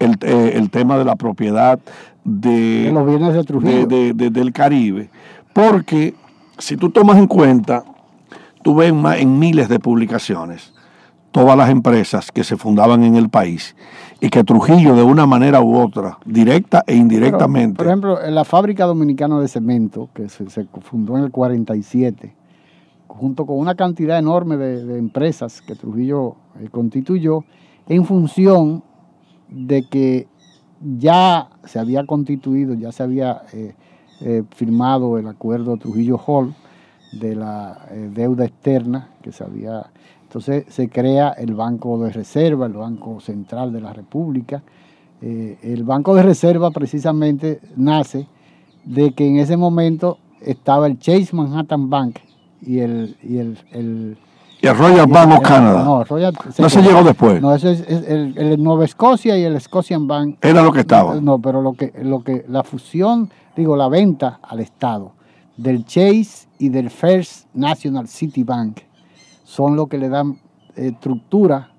[0.00, 1.78] el, eh, el tema de la propiedad
[2.24, 3.86] de, los bienes de Trujillo.
[3.86, 5.10] del Caribe,
[5.52, 6.14] porque
[6.58, 7.84] si tú tomas en cuenta,
[8.62, 10.72] tú ves en miles de publicaciones
[11.32, 13.76] todas las empresas que se fundaban en el país
[14.20, 17.76] y que Trujillo de una manera u otra, directa e indirectamente.
[17.76, 20.46] por ejemplo, la fábrica dominicana de cemento, que se,
[20.82, 22.34] fundó en el 47,
[23.06, 27.44] junto con una cantidad enorme de, empresas que Trujillo eh, constituyó,
[27.88, 28.82] en función
[29.48, 30.28] de que
[30.80, 33.74] ya se había constituido, ya se había eh,
[34.20, 36.54] eh, firmado el acuerdo Trujillo-Hall
[37.12, 39.90] de la eh, deuda externa que se había...
[40.22, 44.62] Entonces se crea el Banco de Reserva, el Banco Central de la República.
[45.20, 48.28] el Banco de Reserva precisamente nace
[48.84, 52.20] de que en ese momento estaba el Chase Manhattan Bank
[52.62, 54.16] y el, y el
[54.62, 55.84] y el Royal Bank of Canada.
[55.84, 57.40] No, Royal, no se llegó después.
[57.40, 60.38] No, eso es, el, Nueva Escocia y el Scotian Bank.
[60.42, 61.20] Era lo que estaba.
[61.20, 65.12] No, pero lo que, lo que, la fusión, digo, la venta al Estado
[65.56, 68.80] del Chase y del First National City Bank
[69.44, 70.38] son lo que le dan
[70.76, 71.70] eh, estructura.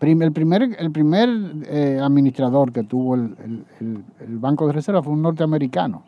[0.00, 1.28] El primer, el primer
[1.66, 6.02] eh, administrador que tuvo el, el Banco de Reserva fue un norteamericano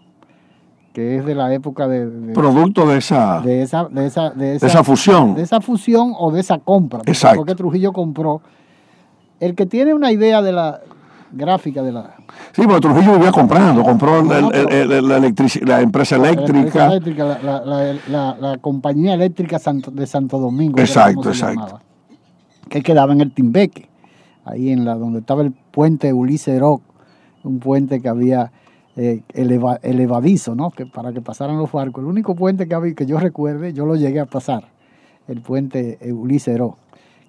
[0.97, 2.33] que es de la época de...
[2.33, 5.35] Producto de esa, de esa, de esa, de esa, fusión.
[5.35, 7.03] De esa fusión o de esa compra.
[7.05, 7.41] Exacto.
[7.41, 8.41] Porque Trujillo compró.
[9.39, 10.81] El que tiene una idea de la
[11.33, 12.15] gráfica de la...
[12.53, 16.89] Sí, porque Trujillo vivía comprando, compró la, empresa eléctrica.
[18.09, 19.61] La, compañía eléctrica
[19.93, 20.81] de Santo Domingo.
[20.81, 21.79] Exacto, exacto.
[22.71, 23.91] que quedaba en el Timbeque,
[24.47, 26.81] ahí en la donde estaba el puente Ulises Rock,
[27.45, 28.51] un puente que había
[28.97, 30.71] eh, elevadizo, ¿no?
[30.71, 32.03] Que para que pasaran los barcos.
[32.03, 34.65] El único puente que, había, que yo recuerde, yo lo llegué a pasar,
[35.29, 36.59] el puente Ulises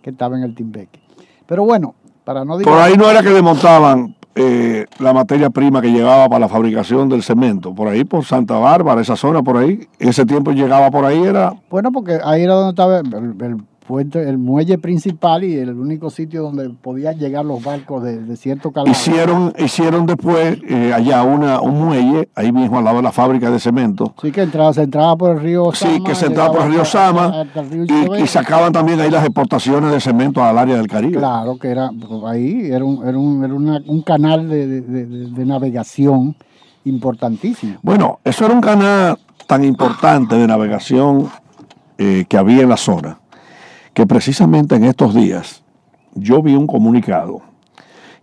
[0.01, 0.99] que estaba en el Timbeque.
[1.45, 5.91] Pero bueno, para no Por ahí no era que desmontaban eh, la materia prima que
[5.91, 7.73] llegaba para la fabricación del cemento.
[7.73, 9.87] Por ahí, por Santa Bárbara, esa zona por ahí.
[9.97, 11.53] Ese tiempo llegaba por ahí, era...
[11.69, 16.43] Bueno, porque ahí era donde estaba el puente, el muelle principal y el único sitio
[16.43, 18.91] donde podían llegar los barcos de, cierto calado.
[18.91, 23.49] Hicieron, hicieron después eh, allá una, un muelle, ahí mismo al lado de la fábrica
[23.49, 24.13] de cemento.
[24.21, 25.93] Sí, que entraba, se entraba por el río Sama.
[25.93, 27.45] Sí, que se entraba por el río Sama
[28.19, 31.17] y, sacaban también ahí las exportaciones de cemento al área del Caribe.
[31.17, 31.89] Claro, que era
[32.27, 33.53] ahí, era un, era un, era
[33.87, 36.35] un canal de, de navegación
[36.83, 37.77] importantísimo.
[37.81, 41.29] Bueno, eso era un canal tan importante de navegación
[41.97, 43.17] eh, que había en la zona
[43.97, 45.63] que precisamente en estos días
[46.13, 47.41] yo vi un comunicado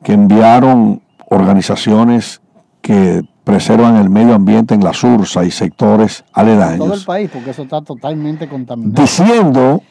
[0.05, 2.41] que enviaron organizaciones
[2.81, 6.79] que preservan el medio ambiente en la Sursa y sectores aledaños.
[6.79, 9.03] Todo el país, porque eso está totalmente contaminado.
[9.03, 9.83] Diciendo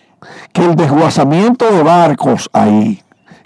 [0.53, 3.01] que el desguazamiento de barcos ahí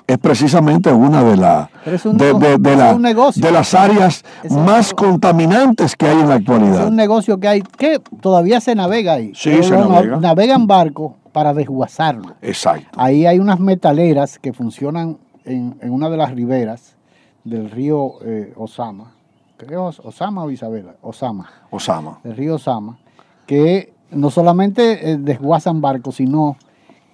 [0.06, 6.84] es precisamente una de, la, de, las áreas más contaminantes que hay en la actualidad.
[6.84, 9.32] Es un negocio que hay, que todavía se navega ahí.
[9.34, 10.17] Sí, se navega.
[10.17, 12.34] Navegan barcos para desguazarlo.
[12.41, 13.00] Exacto.
[13.00, 16.95] Ahí hay unas metaleras que funcionan en, una de las riberas
[17.43, 19.13] del río eh, Osama.
[19.56, 20.95] Creo Osama o Isabela.
[21.00, 21.47] Osama.
[21.69, 22.21] Osama.
[22.23, 22.97] Del río Osama.
[23.45, 26.58] Que no solamente eh, desguazan barcos, sino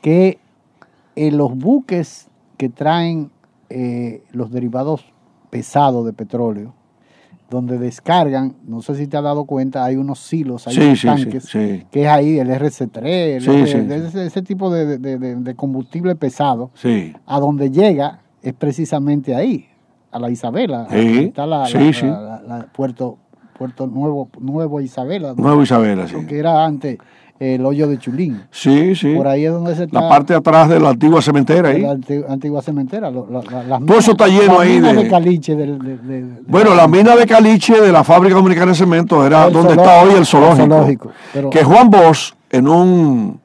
[0.01, 0.39] que
[1.17, 3.29] en los buques que traen
[3.69, 5.03] eh, los derivados
[5.49, 6.73] pesados de petróleo,
[7.53, 11.49] donde descargan, no sé si te has dado cuenta, hay unos silos, hay unos tanques,
[11.51, 16.71] que es ahí el RC3, ese, tipo de, combustible pesado,
[17.25, 19.69] a donde llega es precisamente ahí,
[20.11, 23.19] a la Isabela, está la, Puerto,
[23.57, 25.33] Puerto Nuevo, Nuevo Isabela.
[25.35, 26.25] Nuevo Isabela, sí.
[26.27, 26.97] Que era antes
[27.39, 28.43] el hoyo de Chulín.
[28.51, 29.15] Sí, sí.
[29.15, 30.01] Por ahí es donde se está.
[30.01, 31.81] La parte atrás de la antigua cementera ahí.
[31.81, 33.11] La antigua, cementera.
[33.11, 35.07] Todo eso está lleno ahí de.
[35.07, 35.55] caliche.
[36.47, 40.13] bueno, la mina de caliche de la fábrica dominicana de cemento era donde está hoy
[40.13, 41.11] el zoológico.
[41.51, 43.39] Que Juan Bosch, en un,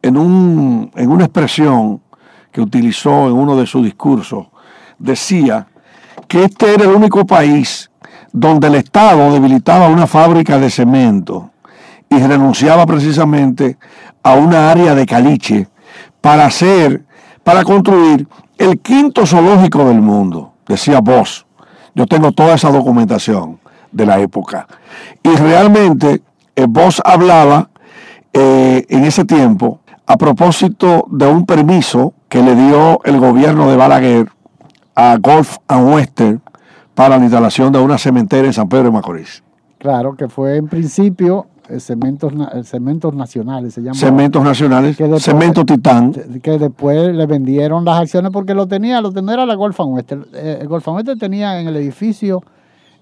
[0.00, 2.00] en un, en una expresión
[2.50, 4.46] que utilizó en uno de sus discursos,
[4.98, 5.66] decía
[6.28, 7.90] que este era el único país
[8.32, 11.51] donde el Estado debilitaba una fábrica de cemento
[12.12, 13.78] y renunciaba precisamente
[14.22, 15.68] a una área de caliche
[16.20, 17.04] para hacer,
[17.42, 21.46] para construir el quinto zoológico del mundo, decía Voss.
[21.94, 23.58] Yo tengo toda esa documentación
[23.90, 24.66] de la época.
[25.22, 26.22] Y realmente
[26.54, 26.66] eh,
[27.04, 27.70] hablaba
[28.32, 33.76] eh, en ese tiempo a propósito de un permiso que le dio el gobierno de
[33.76, 34.28] Balaguer
[34.94, 36.42] a Golf and Western
[36.94, 39.42] para la instalación de una cementera en San Pedro de Macorís.
[39.78, 41.46] Claro, que fue en principio
[41.78, 42.32] cementos,
[42.64, 43.94] cementos nacionales, se llama.
[43.94, 46.12] Cementos nacionales, cemento titán.
[46.42, 49.84] Que después le vendieron las acciones porque lo tenía, lo tenía era la Golfa.
[50.34, 52.42] Eh, el Golfa Western tenía en el edificio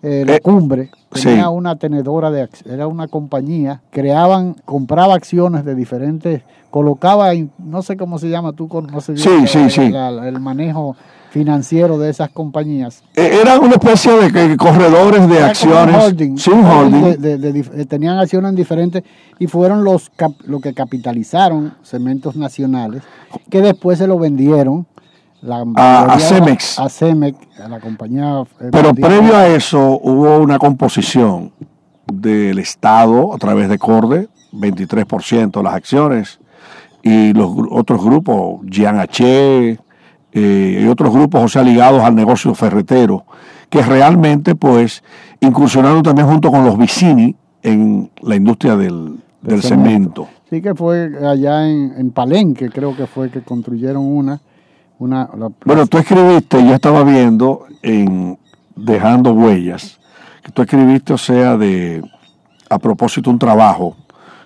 [0.02, 5.74] eh, la eh, cumbre, tenía una tenedora de era una compañía, creaban, compraba acciones de
[5.74, 9.92] diferentes, colocaba, no sé cómo se llama, tú conoces sí, sí, sí.
[9.92, 10.96] el manejo
[11.30, 13.02] financiero de esas compañías.
[13.14, 16.04] Eh, eran una especie de corredores de acciones.
[16.04, 17.16] Holding, sin holding.
[17.22, 19.04] Eh, tenían acciones diferentes
[19.38, 20.10] y fueron los
[20.44, 23.02] lo que capitalizaron Cementos Nacionales,
[23.48, 24.86] que después se lo vendieron
[25.76, 26.78] a, Cemex.
[26.78, 28.42] A Cemex, a la compañía.
[28.60, 31.52] Eh, Pero previo a eso hubo una composición
[32.12, 36.40] del Estado a través de Corde, 23% de las acciones,
[37.02, 39.78] y los otros grupos, Jean H.,
[40.32, 43.24] eh, y otros grupos, o sea, ligados al negocio ferretero,
[43.68, 45.02] que realmente pues
[45.40, 49.18] incursionaron también junto con los Vicini en la industria del,
[49.60, 50.28] cemento.
[50.48, 54.40] Sí que fue allá en, Palenque, creo que fue que construyeron una.
[54.98, 55.28] una
[55.64, 58.38] bueno, tú escribiste, yo estaba viendo en
[58.76, 60.00] Dejando Huellas,
[60.42, 62.02] que tú escribiste, o sea, de
[62.68, 63.96] a propósito un trabajo,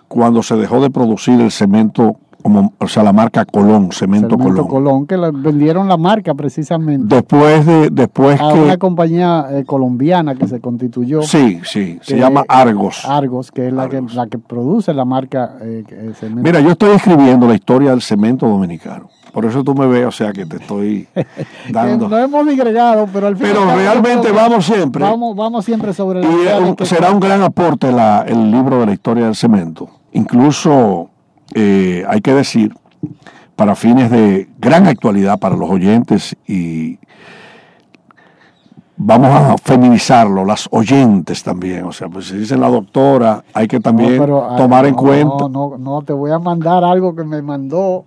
[0.09, 4.69] cuando se dejó de producir el cemento como, o sea, la marca Colón, Cemento, Cemento
[4.69, 5.07] Colón.
[5.07, 7.15] que vendieron la marca precisamente.
[7.15, 11.23] Después de, después a una compañía eh, colombiana que se constituyó.
[11.23, 13.07] Sí, sí, se llama Argos.
[13.07, 15.85] Argos, que es la que, la que produce la marca eh,
[16.21, 16.43] Cemento.
[16.43, 19.09] Mira, yo estoy escribiendo la historia del cemento dominicano.
[19.33, 21.09] Por eso tú me ves, o sea, que te estoy
[21.71, 22.11] dando.
[22.11, 23.55] no hemos digregado, pero al final.
[23.55, 25.03] Pero realmente vamos siempre.
[25.03, 29.25] Vamos, vamos siempre sobre Y será un gran aporte la, el libro de la historia
[29.25, 29.89] del cemento.
[30.13, 31.09] Incluso
[31.53, 32.75] eh, hay que decir,
[33.57, 36.99] para fines de gran actualidad para los oyentes y
[38.97, 43.81] vamos a feminizarlo, las oyentes también, o sea, pues si dicen la doctora, hay que
[43.81, 44.19] también
[44.57, 45.49] tomar en cuenta.
[45.49, 48.05] No, no, no, te voy a mandar algo que me mandó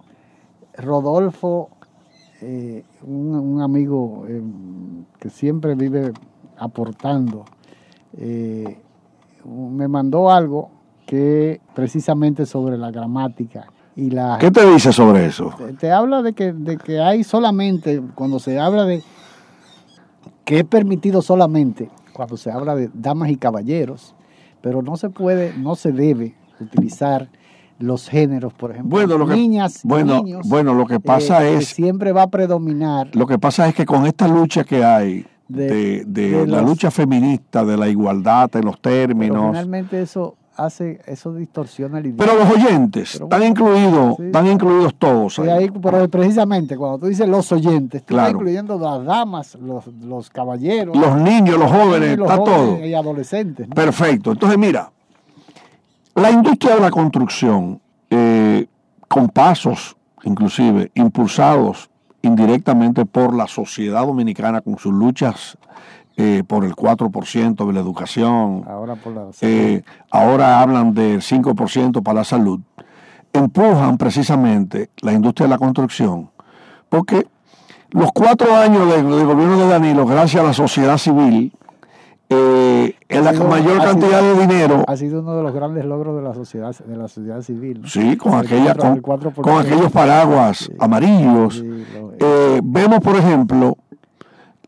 [0.78, 1.70] Rodolfo,
[2.42, 4.42] eh, un, amigo eh,
[5.20, 6.12] que siempre vive
[6.58, 7.46] aportando.
[9.46, 10.77] me mandó algo
[11.08, 13.66] que precisamente sobre la gramática
[13.96, 14.38] y la...
[14.40, 15.52] ¿Qué te dice sobre eso?
[15.80, 19.02] Te, habla de que, de que hay solamente, cuando se habla de
[20.46, 24.14] que es permitido solamente, cuando se habla de damas y caballeros,
[24.62, 27.30] pero no se puede, no se debe utilizar
[27.80, 31.56] los géneros, por ejemplo, bueno, lo que, niñas, bueno, niños, bueno, lo que pasa eh,
[31.58, 33.16] es siempre va a predominar.
[33.16, 37.78] Lo que pasa es que con esta lucha que hay de, la lucha feminista, de
[37.78, 42.26] la igualdad en los términos, finalmente eso hace, eso distorsiona el idioma.
[42.26, 45.40] Pero los oyentes, están incluidos, están incluidos todos.
[45.40, 45.70] Ahí.
[45.70, 50.96] pero precisamente cuando tú dices los oyentes, tú estás incluyendo las damas, los, caballeros.
[50.98, 52.86] Los niños, los jóvenes, está todo.
[52.86, 53.68] Y adolescentes.
[53.68, 54.32] Perfecto.
[54.32, 54.92] Entonces, mira,
[56.16, 58.66] la industria de la construcción, eh,
[59.08, 61.90] con pasos inclusive impulsados
[62.22, 65.58] indirectamente por la sociedad dominicana con sus luchas
[66.18, 72.02] eh, por el 4% de la educación, ahora, por la eh, ahora hablan del 5%
[72.02, 72.60] para la salud,
[73.32, 76.32] empujan precisamente la industria de la construcción,
[76.90, 77.28] porque
[77.92, 81.54] los cuatro años del gobierno de Danilo, gracias a la sociedad civil,
[82.30, 84.84] eh, en la mayor cantidad de dinero.
[84.86, 87.84] Ha sido uno de los grandes logros de la sociedad, de la sociedad civil.
[87.86, 91.64] Sí, con, aquella, con, aquellos paraguas amarillos.
[92.20, 93.78] Eh, vemos, por ejemplo,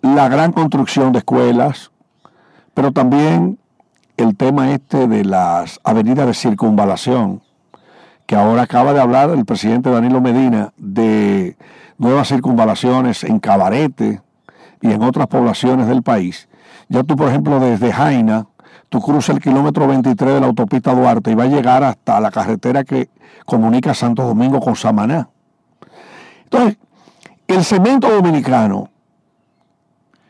[0.02, 1.92] la gran construcción de escuelas,
[2.74, 3.60] pero también
[4.18, 7.42] el tema este de las avenidas de circunvalación,
[8.26, 11.58] que ahora acaba de hablar el presidente Danilo Medina de
[11.98, 14.22] nuevas circunvalaciones en Cabarete
[14.82, 16.50] y en otras poblaciones del país
[16.90, 18.48] ya tú, por ejemplo, desde Jaina,
[18.90, 22.32] tú cruzas el kilómetro 23 de la autopista Duarte y va a llegar hasta la
[22.32, 23.10] carretera que
[23.46, 25.30] comunica Santo Domingo con Samaná.
[26.46, 26.78] Entonces,
[27.48, 28.90] el cemento dominicano,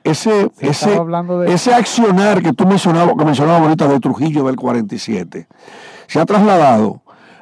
[0.04, 1.02] ese, ese,
[1.48, 5.48] ese accionar que tú mencionabas, que mencionabas ahorita de Trujillo del 47,
[6.08, 7.02] se ha trasladado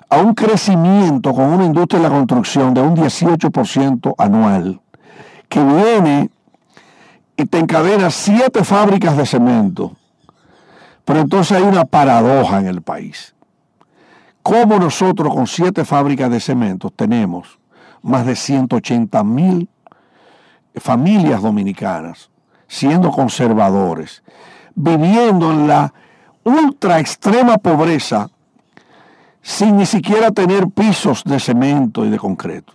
[0.09, 4.81] a un crecimiento con una industria de la construcción de un 18% anual,
[5.49, 6.29] que viene
[7.35, 9.95] y te encadenas siete fábricas de cemento.
[11.05, 13.33] Pero entonces hay una paradoja en el país.
[14.41, 17.59] ¿Cómo nosotros con siete fábricas de cemento tenemos
[18.01, 19.69] más de 180 mil
[20.75, 22.29] familias dominicanas
[22.67, 24.23] siendo conservadores,
[24.75, 25.93] viviendo en la
[26.43, 28.29] ultra extrema pobreza
[29.41, 32.73] sin ni siquiera tener pisos de cemento y de concreto?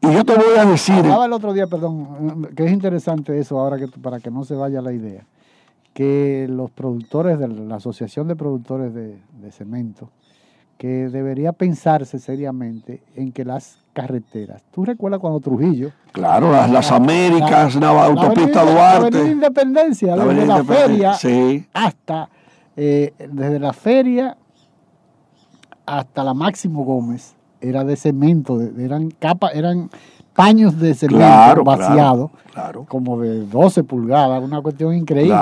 [0.00, 0.96] Y yo te voy a decir.
[0.96, 4.54] Hablaba el otro día, perdón, que es interesante eso ahora que para que no se
[4.54, 5.24] vaya la idea,
[5.94, 9.18] que los productores de la Asociación de Productores de,
[9.50, 10.10] Cemento,
[10.76, 14.62] que debería pensarse seriamente en que las carreteras.
[14.72, 15.90] ¿Tú recuerdas cuando Trujillo?
[16.12, 19.24] Claro, las, Américas, la, autopista Duarte.
[19.24, 21.16] La Independencia, desde la feria
[21.72, 22.28] hasta,
[22.76, 24.36] eh, desde la feria
[25.86, 29.88] hasta la Máximo Gómez era de cemento, eran capas, eran
[30.34, 32.30] paños de cemento vaciados,
[32.88, 35.34] como de 12 pulgadas, una cuestión increíble.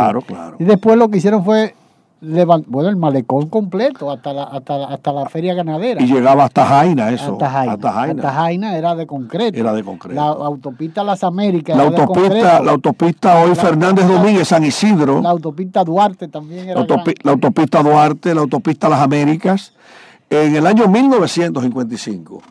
[0.61, 1.75] Y después lo que hicieron fue
[2.67, 6.03] bueno, el malecón completo hasta la, hasta, la, feria ganadera.
[6.03, 7.33] Y llegaba hasta Jaina eso.
[7.33, 7.73] Hasta Jaina.
[7.73, 8.77] Hasta Jaina.
[8.77, 9.59] era de concreto.
[9.59, 10.21] Era de concreto.
[10.21, 11.77] La autopista Las Américas.
[11.77, 15.21] La autopista, la autopista hoy Fernández Domínguez, San Isidro.
[15.21, 16.87] La autopista Duarte también era.
[17.23, 19.73] la autopista Duarte, la autopista Las Américas.
[20.31, 22.43] En el año 1955,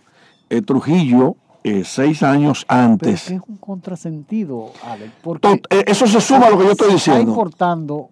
[0.49, 3.31] eh, Trujillo, eh, seis años antes.
[3.31, 5.11] es un contrasentido, Alex.
[5.21, 7.21] Porque eh, eso se suma a lo que yo estoy diciendo.
[7.21, 8.09] Está importando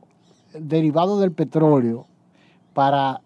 [0.54, 2.06] derivados del petróleo
[2.74, 3.22] para,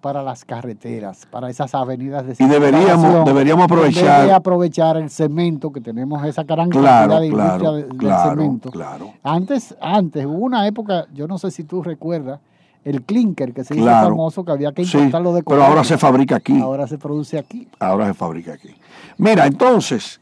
[0.00, 4.30] para las carreteras, para esas avenidas de Y deberíamos, deberíamos aprovechar.
[4.30, 8.70] aprovechar el cemento, que tenemos esa gran cantidad de industria del cemento.
[8.70, 9.12] Claro.
[9.22, 12.40] Antes, antes, hubo una época, yo no sé si tú recuerdas,
[12.84, 16.36] el clinker que se hizo famoso, que había que importarlo de Pero ahora se fabrica
[16.36, 16.60] aquí.
[16.60, 17.68] Ahora se produce aquí.
[17.78, 18.74] Ahora se fabrica aquí.
[19.18, 20.20] Mira, entonces,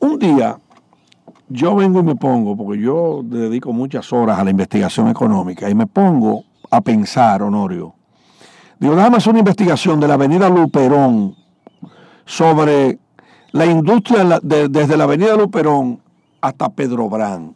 [0.00, 0.58] un día
[1.50, 5.74] yo vengo y me pongo, porque yo dedico muchas horas a la investigación económica, y
[5.74, 7.94] me pongo a pensar, Honorio.
[8.78, 11.34] Digo, déjame hacer una investigación de la avenida Luperón
[12.24, 12.98] sobre
[13.52, 16.00] la industria desde la avenida Luperón
[16.40, 17.54] hasta Pedro Brán.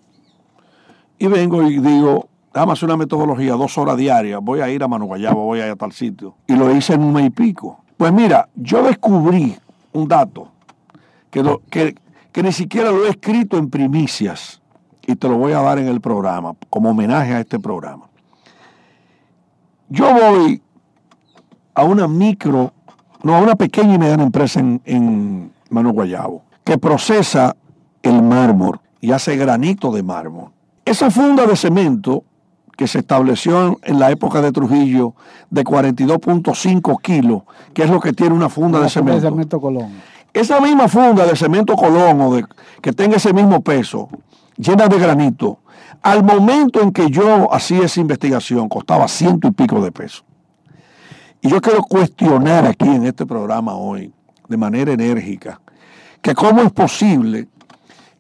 [1.19, 4.89] Y vengo y digo, déjame hacer una metodología, dos horas diarias, voy a ir a
[4.89, 5.25] Mano voy
[5.61, 6.35] a ir a tal sitio.
[6.49, 7.79] Y lo hice en un mes y pico.
[7.97, 9.57] Pues mira, yo descubrí
[9.93, 10.49] un dato
[11.31, 11.95] que, que,
[12.35, 14.61] que ni siquiera lo he escrito en primicias
[15.07, 18.07] y te lo voy a dar en el programa, como homenaje a este programa.
[19.89, 20.61] Yo voy
[21.77, 22.73] a una micro,
[23.23, 27.55] no, a una pequeña y mediana empresa en, en Mano Guayabo, que procesa
[28.03, 30.51] el mármol y hace granito de mármol.
[30.85, 32.25] Esa funda de cemento
[32.77, 35.15] que se estableció en la época de Trujillo
[35.51, 39.61] de 42.5 kilos, que es lo que tiene una funda de cemento.
[39.61, 40.14] Colón.
[40.35, 42.37] Esa misma funda de cemento Colón o
[42.83, 44.09] que tenga ese mismo peso,
[44.57, 45.61] llena de granito,
[46.03, 50.25] al momento en que yo hacía esa investigación costaba ciento y pico de pesos.
[51.41, 54.13] Y yo quiero cuestionar aquí en este programa hoy,
[54.49, 55.61] de manera enérgica,
[56.21, 57.47] que cómo es posible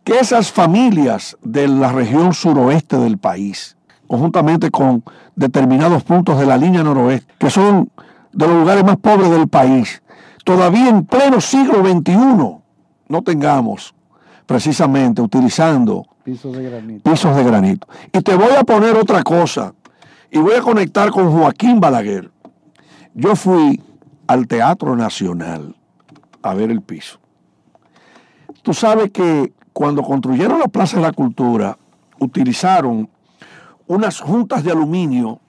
[0.05, 5.03] que esas familias de la región suroeste del país, conjuntamente con
[5.35, 7.91] determinados puntos de la línea noroeste, que son
[8.33, 10.01] de los lugares más pobres del país,
[10.45, 12.15] todavía en pleno siglo XXI
[13.09, 13.95] no tengamos
[14.47, 17.11] precisamente utilizando Pisos de granito.
[17.11, 17.87] pisos de granito.
[18.13, 19.75] Y te voy a poner otra cosa,
[20.31, 22.31] y voy a conectar con Joaquín Balaguer.
[23.15, 23.83] Yo fui
[24.27, 25.77] al Teatro Nacional
[26.43, 27.19] a ver el piso.
[28.63, 31.77] Tú sabes que cuando construyeron la Plaza de la Cultura,
[32.19, 33.09] utilizaron
[33.87, 35.41] unas juntas de aluminio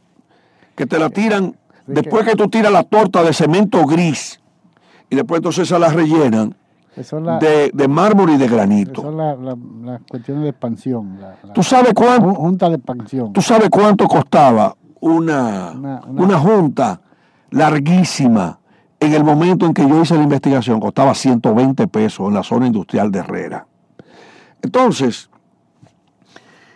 [0.76, 1.56] que te la tiran
[1.88, 4.42] después que tú tiras la torta de cemento gris
[5.10, 6.56] y después entonces se las rellenan
[7.22, 9.02] la, de, de mármol y de granito.
[9.02, 11.20] eso es la, la- las cuestiones de expansión.
[11.54, 12.28] ¿Tú sabes cuánto?
[12.30, 13.34] Jun- junta de expansión.
[13.34, 17.02] ¿Tú sabes cuánto costaba una, Una- una- una junta
[17.52, 18.60] larguísima?
[19.00, 22.66] En el momento en que yo hice la investigación, costaba 120 pesos en la zona
[22.68, 23.68] industrial de Herrera.
[24.62, 25.30] Entonces,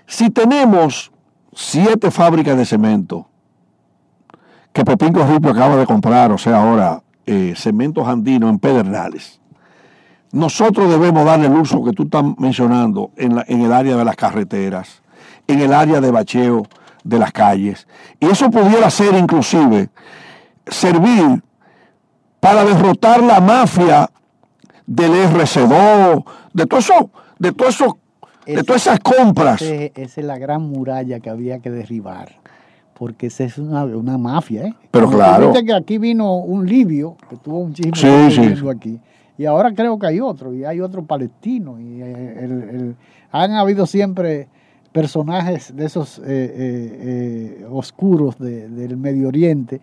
[0.06, 1.12] si tenemos
[1.54, 3.28] siete fábricas de cemento
[4.74, 9.40] que Pepín Corripio acaba de comprar, o sea, ahora eh, cementos andinos en Pedernales,
[10.32, 14.06] nosotros debemos darle el uso que tú estás mencionando en, la- en el área de
[14.06, 15.02] las carreteras,
[15.48, 16.68] en el área de bacheo
[17.04, 17.88] de las calles.
[18.20, 19.90] Y eso pudiera ser inclusive
[20.68, 21.42] servir
[22.40, 24.10] para derrotar la mafia
[24.86, 27.98] del RC2, de todo eso, de todo eso,
[28.46, 29.62] de todas esas compras.
[29.62, 32.39] Esa es la gran muralla que había que derribar.
[33.00, 34.74] Porque esa es una, una mafia, ¿eh?
[34.92, 35.54] Pero Como claro.
[35.54, 38.68] que aquí vino un libio, que tuvo un chisme Sí, sí.
[38.70, 39.00] aquí.
[39.38, 41.80] Y ahora creo que hay otro, y hay otro palestino.
[41.80, 42.96] Y eh, el- el-
[43.32, 44.50] han habido siempre
[44.92, 49.80] personajes de esos eh, eh, eh, oscuros de- del Medio Oriente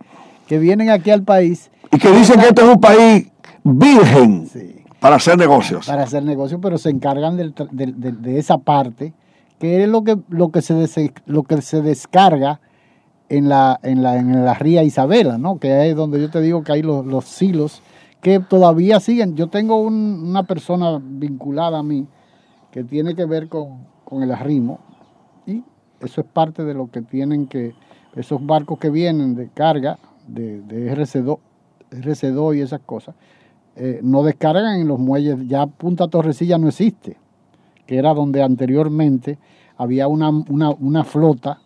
[0.47, 3.29] que vienen aquí al país Y que dicen que este es un país
[3.65, 5.87] virgen sí, para hacer negocios.
[5.87, 9.13] para hacer negocios, pero se encargan del del- del- de esa parte,
[9.59, 12.61] que es lo que, lo que, se, des- lo que se descarga
[13.29, 15.59] en la, en la, en la ría Isabela, ¿no?
[15.59, 17.83] que es donde yo te digo que hay los, los silos
[18.21, 19.37] que todavía siguen.
[19.37, 22.07] Yo tengo un- una persona vinculada a mí
[22.71, 24.79] que tiene que ver con, con el arrimo
[25.47, 25.63] y
[26.01, 27.75] eso es parte de lo que tienen que,
[28.15, 29.99] esos barcos que vienen de carga
[30.29, 31.39] de, de RC2,
[31.91, 33.15] RC2 y esas cosas,
[33.77, 37.17] eh, no descargan en los muelles, ya Punta Torrecilla no existe,
[37.87, 39.39] que era donde anteriormente
[39.77, 41.61] había una, una, una flota,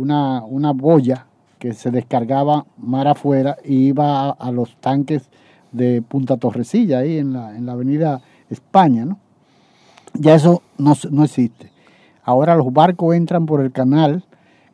[0.00, 1.26] una, una boya
[1.58, 5.28] que se descargaba mar afuera y iba a, a los tanques
[5.72, 9.18] de Punta Torrecilla, ahí en la, en la avenida España, ¿no?
[10.14, 11.70] Ya eso no, no existe.
[12.24, 14.24] Ahora los barcos entran por el canal,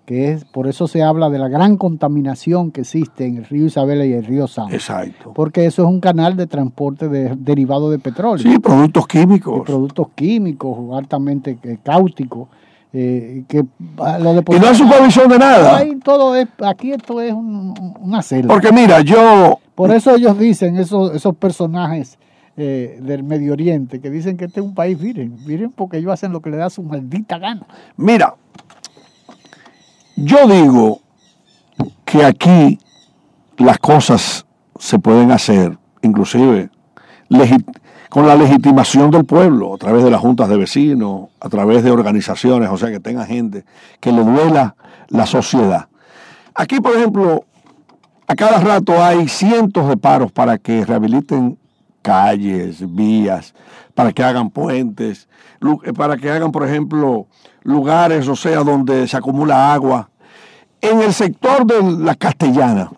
[0.06, 3.66] que es, por eso se habla de la gran contaminación que existe en el río
[3.66, 4.72] Isabela y el río San.
[4.72, 5.32] Exacto.
[5.34, 9.62] Porque eso es un canal de transporte de, derivado de petróleo, Sí, productos químicos.
[9.66, 12.48] productos químicos altamente eh, cáusticos,
[12.98, 15.82] eh, que Y no hay supervisión de nada.
[16.02, 18.54] Todo es, aquí esto es un- una selva.
[18.54, 22.18] Porque mira, yo, Por eso ellos dicen, esos, esos personajes
[22.56, 25.36] eh, del Medio Oriente, que dicen que este es un país virgen.
[25.44, 27.66] Virgen porque ellos hacen lo que les da su maldita gana.
[27.98, 28.34] mira,
[30.16, 31.00] yo digo
[32.06, 32.78] que aquí
[33.58, 34.46] las cosas
[34.78, 36.70] se pueden hacer, inclusive
[37.28, 37.62] legi-
[38.16, 41.90] con la legitimación del pueblo, a través de las juntas de vecinos, a través de
[41.90, 43.66] organizaciones, o sea, que tenga gente
[44.00, 44.74] que le duela
[45.08, 45.88] la sociedad.
[46.54, 47.44] Aquí, por ejemplo,
[48.26, 51.58] a cada rato hay cientos de paros para que rehabiliten
[52.00, 53.52] calles, vías,
[53.94, 55.28] para que hagan puentes,
[55.84, 57.26] eh, para que hagan, por ejemplo,
[57.64, 60.08] lugares, o sea, donde se acumula agua.
[60.80, 62.90] En el sector de la castellana,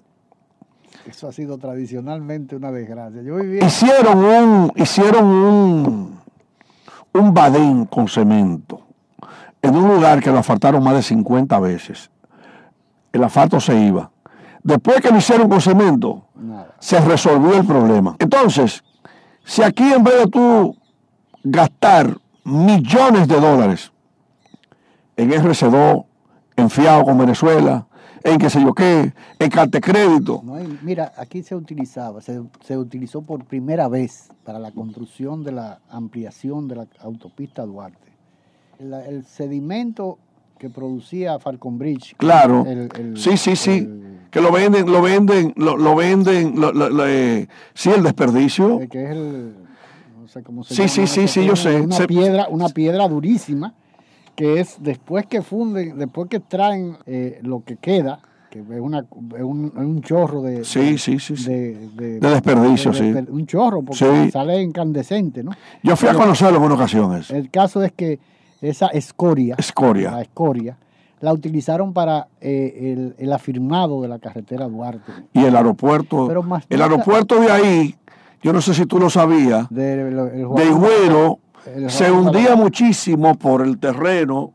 [1.09, 3.23] Eso ha sido tradicionalmente una desgracia.
[3.23, 6.21] Yo vivía hicieron un, hicieron un,
[7.15, 8.83] un badén con cemento
[9.63, 12.11] en un lugar que lo asfaltaron más de 50 veces.
[13.11, 14.11] El asfalto se iba.
[14.63, 16.75] Después que lo hicieron con cemento, nada.
[16.79, 18.15] se resolvió el problema.
[18.19, 18.85] Entonces,
[19.45, 20.77] si aquí en vez de tú
[21.43, 23.93] gastar millones de dólares
[25.17, 26.05] en RC2,
[26.57, 27.88] en fiado con Venezuela,
[28.25, 32.21] en qué sé yo qué, en carta de crédito, No hay- mira, aquí se utilizaba,
[32.21, 37.65] se, se utilizó por primera vez para la construcción de la ampliación de la autopista
[37.65, 38.09] Duarte.
[38.81, 40.19] La- el sedimento
[40.59, 42.15] que producía Falcon Bridge.
[42.17, 42.65] claro.
[42.67, 43.79] el- el- sí, sí, sí.
[43.79, 48.81] el- que lo venden, lo venden, lo, lo venden, lo, lo- eh, sí, el desperdicio.
[48.83, 49.55] eh, que es el,
[50.21, 51.81] no sé cómo se Sí, llama sí, sí, sí, yo sé.
[51.81, 53.73] Una Se- piedra, una piedra durísima,
[54.39, 58.21] que es después que funden, después que traen eh, lo que queda,
[58.51, 62.21] que es, una, es un, es un chorro de, Sí, de- sí, sí, de, de-
[62.21, 63.27] De desperdicio, de- sí.
[63.31, 65.51] un chorro, porque sale incandescente, ¿no?
[65.83, 67.17] Yo fui a conocerlo en una ocasión.
[67.17, 67.35] eso.
[67.35, 68.21] El caso es que
[68.63, 70.13] esa escoria, Escoria.
[70.13, 70.77] la escoria,
[71.21, 75.11] la utilizaron para eh, el, el afirmado de la carretera Duarte.
[75.33, 77.97] Y el aeropuerto, Pero más el aeropuerto de ahí,
[78.41, 80.65] yo no sé si tú lo sabías, De, el- el- de
[81.89, 84.53] se hundía muchísimo por el terreno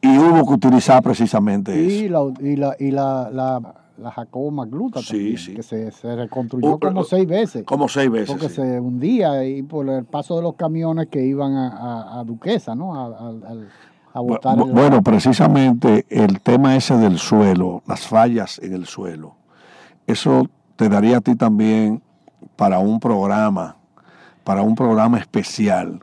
[0.00, 2.32] y hubo que utilizar precisamente Y eso.
[2.40, 5.54] la, y la, y la, la, la Jacobo Magluta Sí, también, sí.
[5.54, 7.64] que se, se reconstruyó Uh, como uh, seis veces.
[7.64, 8.30] Como seis veces.
[8.30, 8.56] porque sí.
[8.56, 12.74] se hundía y por el paso de los camiones que iban a, a- a Duquesa,
[12.74, 12.94] ¿no?
[14.14, 18.86] A, botar bu- el- Bueno, precisamente el tema ese del suelo, las fallas en el
[18.86, 19.36] suelo,
[20.06, 22.02] eso te daría a ti también
[22.56, 23.76] para un programa,
[24.42, 26.00] para un programa especial,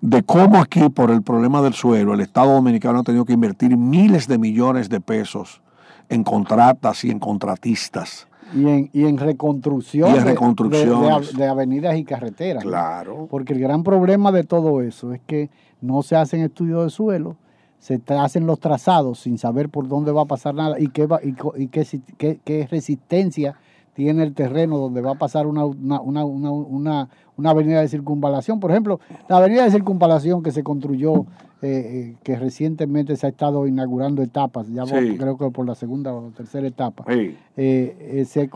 [0.00, 3.76] de cómo aquí por el problema del suelo el Estado Dominicano ha tenido que invertir
[3.76, 5.60] miles de millones de pesos
[6.08, 8.26] en contratas y en contratistas.
[8.54, 11.32] y, en, y en reconstrucción, Y en de- de- reconstrucciones.
[11.32, 12.64] de, de avenidas y carreteras.
[12.64, 12.70] ¿no?
[12.70, 13.28] Claro.
[13.30, 17.36] Porque el gran problema de todo eso es que no se hacen estudios de suelo,
[17.78, 21.20] se hacen los trazados sin saber por dónde va a pasar nada y qué, va,
[21.22, 21.34] y,
[21.68, 21.86] qué,
[22.18, 23.54] qué- qué resistencia
[24.00, 27.88] tiene el terreno donde va a pasar una, una, una, una, una- una avenida de
[27.88, 28.58] circunvalación.
[28.58, 28.98] Por ejemplo,
[29.28, 31.26] la avenida de circunvalación que se construyó,
[31.60, 31.68] eh,
[32.12, 35.16] eh, que recientemente se ha estado inaugurando etapas, ya Sí.
[35.18, 37.36] creo que por la segunda o tercera etapa Sí.
[37.58, 38.48] eh, eh, se,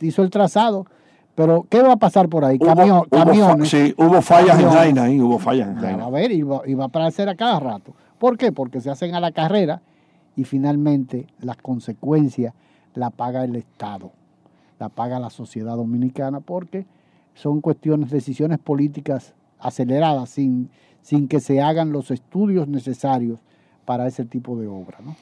[0.00, 0.84] hizo el trazado,
[1.36, 2.58] pero ¿qué va a pasar por ahí?
[2.60, 3.68] Hubo camiones.
[3.68, 4.68] sí, hubo fallas en.
[4.68, 6.04] Jaina ahí, hubo fallas en Ya va a Jaina.
[6.06, 7.94] haber y va, y va a aparecer a cada rato.
[8.18, 8.50] ¿Por qué?
[8.50, 9.80] Porque se hacen a la carrera
[10.34, 12.52] y finalmente las consecuencias
[12.94, 14.10] la paga el Estado,
[14.82, 16.86] la paga la sociedad dominicana porque
[17.34, 20.70] son cuestiones, decisiones políticas aceleradas sin,
[21.02, 23.38] sin que se hagan los estudios necesarios
[23.84, 24.98] para ese tipo de obra.
[25.04, 25.14] ¿no?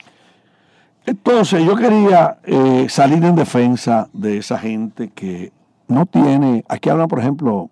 [1.04, 5.52] Entonces yo quería eh, salir en defensa de esa gente que
[5.88, 7.68] no tiene, aquí hablan por ejemplo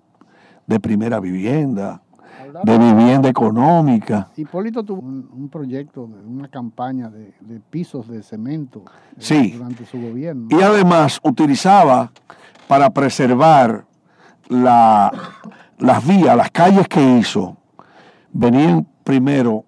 [0.67, 2.03] de primera vivienda,
[2.65, 4.29] de vivienda económica.
[4.37, 9.51] Hipólito tuvo un, un proyecto, de una campaña de, de pisos de cemento eh, Sí.
[9.53, 10.49] durante su gobierno.
[10.51, 12.11] Y además utilizaba
[12.67, 13.85] para preservar
[14.49, 15.13] la-
[15.79, 17.57] las vías, las calles que hizo,
[18.33, 19.65] venían primero,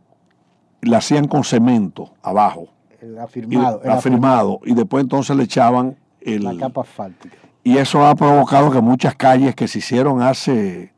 [0.82, 2.68] la hacían con cemento abajo,
[3.00, 7.36] el y- afirmado, el afirmado, y después entonces le echaban el, la capa asfáltica.
[7.62, 10.92] Y eso ha provocado que muchas calles que se hicieron hace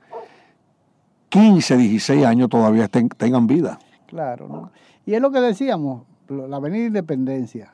[1.33, 3.79] 15, 16 años todavía tengan vida.
[4.07, 4.71] Claro, ¿no?
[5.07, 7.73] Y es lo que decíamos, la Avenida Independencia,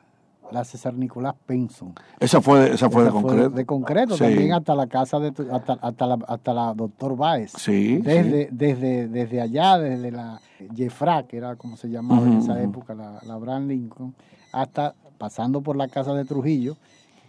[0.53, 1.93] la César Nicolás Penson.
[2.21, 3.51] Esa fue, esa fue de concreto.
[3.51, 4.23] de concreto, Sí.
[4.25, 7.51] también hasta la casa de, hasta, hasta la, hasta la doctor Báez.
[7.59, 10.41] Sí, Desde, desde, desde allá, desde la
[10.77, 14.15] Jefra, que era como se llamaba en esa época, la, la Abraham Lincoln,
[14.53, 16.77] hasta pasando por la casa de Trujillo,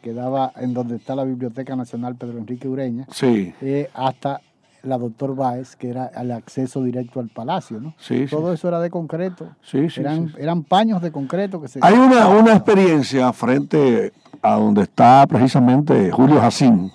[0.04, 4.42] que quedaba en donde está la Biblioteca Nacional Pedro Enrique Ureña, Sí, eh, hasta
[4.84, 7.94] la doctor Báez, que era el acceso directo al palacio, ¿no?
[7.98, 8.36] sí, sí.
[8.36, 9.50] Todo eso era de concreto.
[9.62, 10.36] Sí, sí, eran, sí.
[10.38, 11.80] eran paños de concreto que se...
[11.82, 16.92] Hay una, una experiencia frente a donde está precisamente Julio Jacín,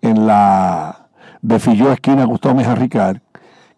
[0.00, 1.06] en la
[1.42, 3.18] de Filló esquina Gustavo Mejía Ricard,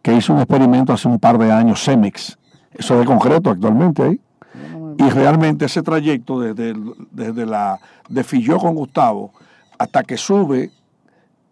[0.02, 2.38] que hizo un experimento hace un par de años, Cemex.
[2.72, 4.20] Eso es de concreto actualmente ahí.
[4.98, 7.78] Y realmente ese trayecto desde, el- desde la
[8.08, 9.32] de Filló con Gustavo
[9.78, 10.70] hasta que sube,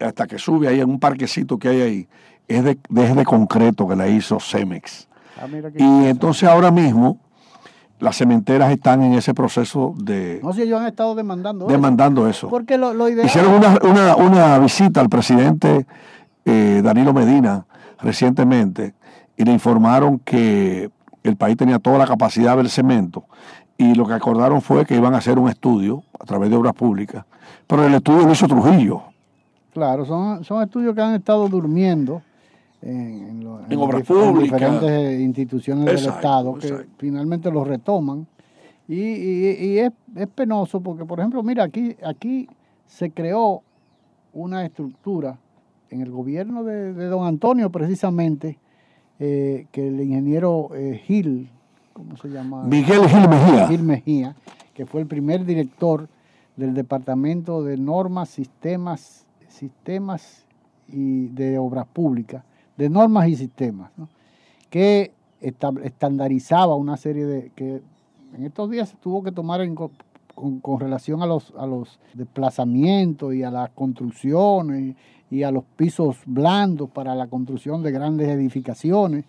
[0.01, 2.09] hasta que sube ahí en un parquecito que hay ahí,
[2.47, 5.09] es de, es de concreto que la hizo Cemex.
[5.41, 5.47] Ah,
[5.77, 7.19] Y entonces ahora mismo
[8.01, 11.73] las cementeras están en ese proceso de No sé, ellos han estado demandando eso.
[11.73, 12.49] demandando eso.
[12.49, 13.27] Porque lo, lo ideal...
[13.27, 15.87] Hicieron una, una, una visita al presidente
[16.45, 17.67] eh, Danilo Medina
[18.01, 18.95] recientemente
[19.37, 20.91] y le informaron que
[21.25, 23.25] el país tenía toda la capacidad del cemento
[23.77, 26.75] y lo que acordaron fue que iban a hacer un estudio a través de obras
[26.75, 27.25] públicas,
[27.67, 29.03] pero el estudio lo hizo Trujillo.
[29.79, 32.21] Claro, son, son estudios que han estado durmiendo
[32.83, 34.43] en, en lo- En obras públicas.
[34.61, 36.91] diferentes instituciones del Estado que exacto.
[36.99, 38.27] finalmente los retoman.
[38.89, 42.49] Y, y- y es, es penoso porque, por ejemplo, mira, aquí, aquí
[42.87, 43.63] se creó
[44.33, 45.39] una estructura
[45.91, 48.59] en el gobierno de, de don Antonio precisamente,
[49.21, 51.49] eh, que el ingeniero eh, Gil,
[51.93, 52.65] ¿cómo se llama?
[52.65, 53.69] Miguel Gil Mejía.
[53.69, 54.37] Gil Mejía,
[54.75, 56.09] que fue el primer director
[56.57, 60.45] del Departamento de Normas, Sistemas, Sistemas
[60.89, 62.45] y de Obras Públicas,
[62.77, 64.09] de normas y sistemas, ¿no?
[64.71, 67.81] que estandarizaba una serie de que
[68.37, 69.91] en estos días se tuvo que tomar en con,
[70.61, 74.95] con relación a los, a los desplazamientos y a las construcciones
[75.31, 79.25] y a los pisos blandos para la construcción de grandes edificaciones.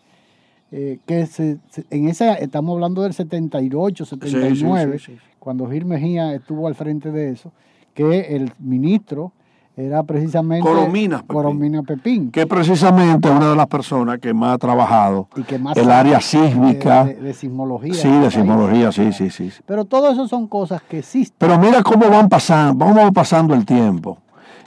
[0.71, 1.57] eh, que se-
[1.89, 5.17] en esa, estamos hablando del 78, Sí, sí, 79, sí, sí.
[5.39, 7.51] cuando Gil Mejía estuvo al frente de eso,
[7.95, 9.31] que el ministro
[9.79, 11.35] era precisamente Corominas Pepín.
[11.35, 12.31] Coromina Pepín.
[12.31, 15.89] que es precisamente una de las personas que más ha trabajado y que más el
[15.89, 17.05] área sísmica.
[17.05, 17.93] de, de- de sismología.
[17.93, 19.49] sí, de sismología, sí, sí, sí.
[19.51, 19.61] sí.
[19.65, 21.35] Pero todo eso son cosas que existen.
[21.37, 24.17] Pero mira cómo van pasando, cómo va pasando el tiempo.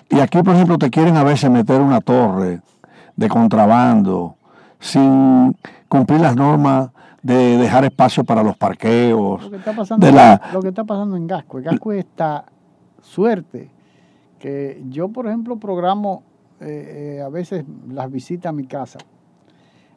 [0.08, 2.60] Y aquí, por ejemplo, te quieren a veces meter una torre
[3.16, 4.36] de contrabando
[4.80, 5.56] sin
[5.88, 6.88] cumplir las normas
[7.22, 9.42] de dejar espacio para los parqueos.
[9.44, 11.62] Lo que está pasando, De la, lo que está pasando en Gascue.
[11.62, 12.44] Gascue está
[13.00, 13.70] suerte
[14.42, 16.24] que yo, por ejemplo, programo
[16.60, 18.98] eh, eh, a veces las visitas a mi casa.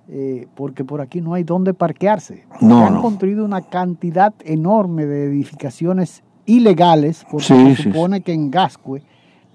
[0.07, 2.45] eh, porque por aquí no hay dónde parquearse.
[2.61, 3.01] No, Se han no.
[3.01, 9.01] construido una cantidad enorme de edificaciones ilegales, porque Sí, se sí, supone que en Gascue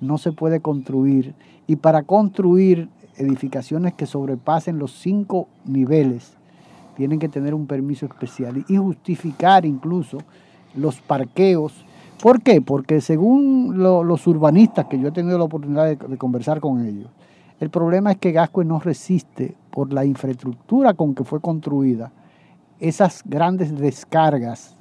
[0.00, 1.34] no se puede construir.
[1.68, 6.36] Y para construir edificaciones que sobrepasen los cinco niveles,
[6.96, 10.18] tienen que tener un permiso especial y justificar incluso
[10.74, 11.84] los parqueos.
[12.22, 12.60] ¿Por qué?
[12.60, 16.84] Porque según lo- los urbanistas, que yo he tenido la oportunidad de, de conversar con
[16.86, 17.08] ellos,
[17.60, 22.10] el problema es que Gascue no resiste por la infraestructura con que fue construida
[22.78, 24.76] esas grandes descargas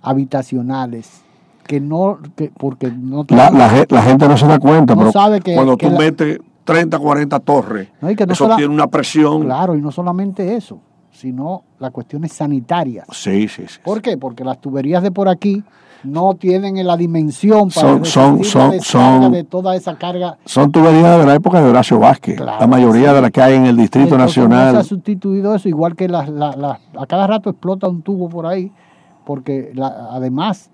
[0.00, 1.22] habitacionales
[1.66, 5.12] que no, que, porque no la, la la gente no se da cuenta, No pero
[5.12, 8.44] sabe que- cuando que tú la- metes 30, 40 torres, No, y que no eso
[8.44, 9.42] sola- tiene una presión.
[9.42, 10.78] Claro, y no solamente eso,
[11.10, 13.06] sino las cuestiones sanitarias.
[13.12, 13.78] Sí, sí, sí.
[13.84, 14.16] ¿Por qué?
[14.16, 15.62] Porque las tuberías de por aquí
[16.04, 18.04] no tienen la dimensión para Son-
[18.44, 20.36] son- son- de toda esa carga.
[20.44, 22.36] Son tuberías de la época de Horacio Vázquez.
[22.36, 23.14] Claro, la mayoría sí.
[23.14, 24.76] de las que hay en el Distrito Entonces, No se Nacional.
[24.76, 28.46] ha sustituido eso, igual que las, las- las- a cada rato explota un tubo por
[28.46, 28.72] ahí,
[29.24, 30.70] porque la- además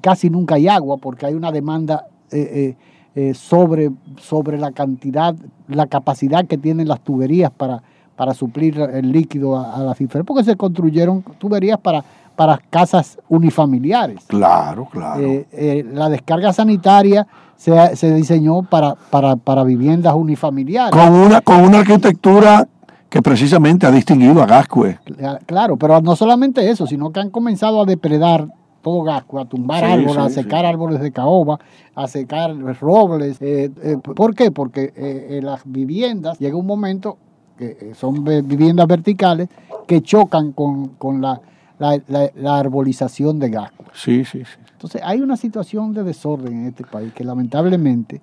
[0.00, 2.76] casi nunca hay agua, porque hay una demanda eh,
[3.16, 5.34] eh, eh, sobre, sobre la cantidad,
[5.68, 7.82] la capacidad que tienen las tuberías para,
[8.16, 12.04] para suplir el líquido a, a la cifra, porque se construyeron tuberías para,
[12.40, 14.24] para casas unifamiliares.
[14.26, 15.20] Claro, claro.
[15.20, 20.90] Eh, eh, la descarga sanitaria se, se diseñó para, para, para viviendas unifamiliares.
[20.98, 22.66] con, una, con una arquitectura
[23.10, 24.98] que precisamente ha distinguido a Gascue.
[25.04, 28.46] Cla- Claro, pero no solamente eso, sino que han comenzado a depredar
[28.80, 30.66] todo Gascue, a tumbar Sí, árboles, a secar sí.
[30.66, 31.58] árboles de caoba,
[31.94, 33.36] a secar robles.
[33.42, 34.50] eh, eh, ¿Por qué?
[34.50, 37.18] Porque eh, las viviendas, llega un momento
[37.58, 39.50] que son viviendas verticales
[39.86, 41.38] que chocan con, con la,
[41.80, 43.86] la- la- la arbolización de Gascue.
[43.92, 44.60] Sí, sí, sí.
[44.72, 48.20] Entonces hay una situación de desorden en este país que lamentablemente,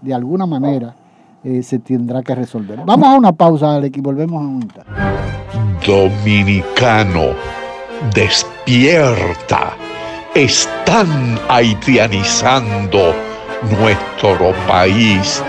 [0.00, 0.94] de alguna manera,
[1.44, 2.80] eh, se tendrá que resolver.
[2.86, 4.90] Vamos a una pausa, Alex, y volvemos en un instante.
[5.86, 7.34] Dominicano,
[8.14, 9.72] despierta.
[10.34, 13.12] Están haitianizando
[13.80, 15.42] nuestro país.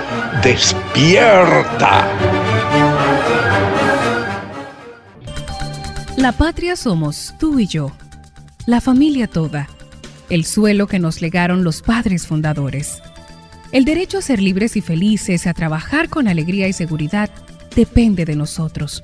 [0.43, 2.07] Despierta.
[6.21, 7.91] La patria somos tú y yo,
[8.67, 9.67] la familia toda,
[10.29, 13.01] el suelo que nos legaron los padres fundadores.
[13.71, 17.31] El derecho a ser libres y felices, a trabajar con alegría y seguridad,
[17.75, 19.01] depende de nosotros.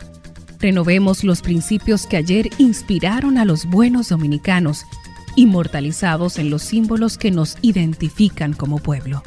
[0.60, 4.86] Renovemos los principios que ayer inspiraron a los buenos dominicanos,
[5.36, 9.24] inmortalizados en los símbolos que nos identifican como pueblo.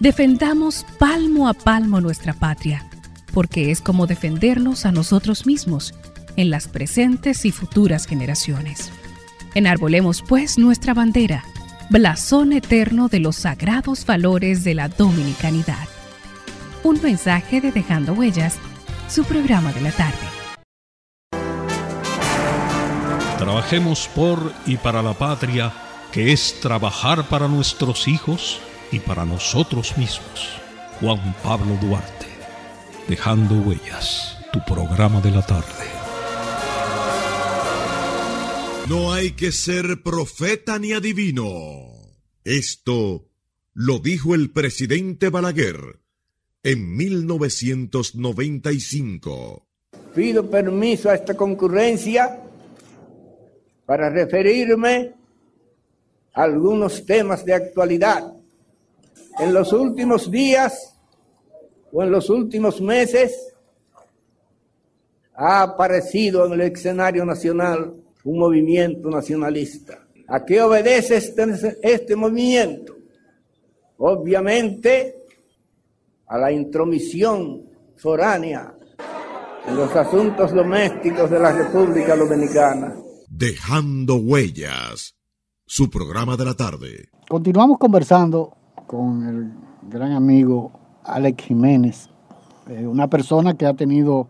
[0.00, 2.86] Defendamos palmo a palmo nuestra patria,
[3.32, 5.94] porque es como defendernos a nosotros mismos
[6.40, 8.90] en las presentes y futuras generaciones.
[9.54, 11.44] Enarbolemos pues nuestra bandera,
[11.90, 15.86] blasón eterno de los sagrados valores de la dominicanidad.
[16.82, 18.56] Un mensaje de Dejando Huellas,
[19.06, 20.16] su programa de la tarde.
[23.36, 25.72] Trabajemos por y para la patria,
[26.10, 28.60] que es trabajar para nuestros hijos
[28.92, 30.58] y para nosotros mismos.
[31.00, 32.26] Juan Pablo Duarte,
[33.08, 35.99] Dejando Huellas, tu programa de la tarde.
[38.90, 41.92] No hay que ser profeta ni adivino.
[42.42, 43.28] Esto
[43.72, 46.00] lo dijo el presidente Balaguer
[46.64, 49.64] en 1995.
[50.12, 52.40] Pido permiso a esta concurrencia
[53.86, 55.14] para referirme
[56.34, 58.32] a algunos temas de actualidad.
[59.38, 60.96] En los últimos días
[61.92, 63.54] o en los últimos meses
[65.36, 67.94] ha aparecido en el escenario nacional
[68.24, 70.06] un movimiento nacionalista.
[70.28, 72.96] ¿A qué obedece este, este movimiento?
[73.98, 75.24] Obviamente
[76.26, 77.62] a la intromisión
[77.96, 78.72] foránea
[79.66, 82.94] en los asuntos domésticos de la República Dominicana.
[83.28, 85.16] Dejando huellas.
[85.66, 87.08] Su programa de la tarde.
[87.28, 88.56] Continuamos conversando
[88.88, 89.52] con el
[89.88, 90.72] gran amigo
[91.04, 92.08] Alex Jiménez,
[92.68, 94.28] eh, una persona que ha tenido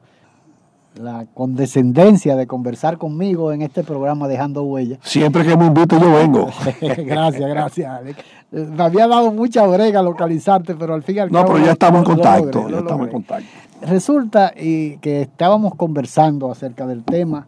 [1.01, 4.99] la condescendencia de conversar conmigo en este programa Dejando Huellas.
[5.03, 6.49] Siempre que me invite yo vengo.
[6.81, 7.91] gracias, gracias.
[7.91, 8.19] Alex.
[8.51, 11.73] Me había dado mucha brega localizarte, pero al fin y al No, cabo pero ya
[11.73, 12.59] estamos en contacto.
[12.61, 13.47] logré, ya estamos en contacto.
[13.83, 17.47] Resulta y que estábamos conversando acerca del tema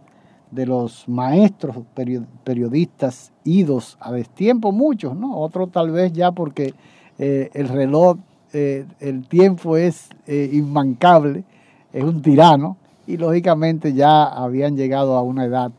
[0.50, 5.38] de los maestros perio- periodistas idos a destiempo, muchos, ¿no?
[5.38, 6.74] Otros tal vez ya porque
[7.18, 8.16] eh, el reloj,
[8.52, 11.44] eh, el tiempo es eh, inmancable,
[11.92, 12.76] es un tirano
[13.12, 15.70] y lógicamente ya habían llegado a una edad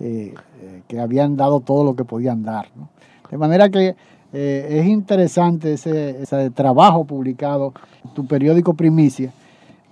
[0.00, 2.88] eh, eh, que habían dado todo lo que podían dar, ¿no?
[3.30, 3.94] De manera que
[4.32, 7.72] eh, es interesante ese, ese trabajo publicado
[8.04, 9.32] en tu periódico Primicia,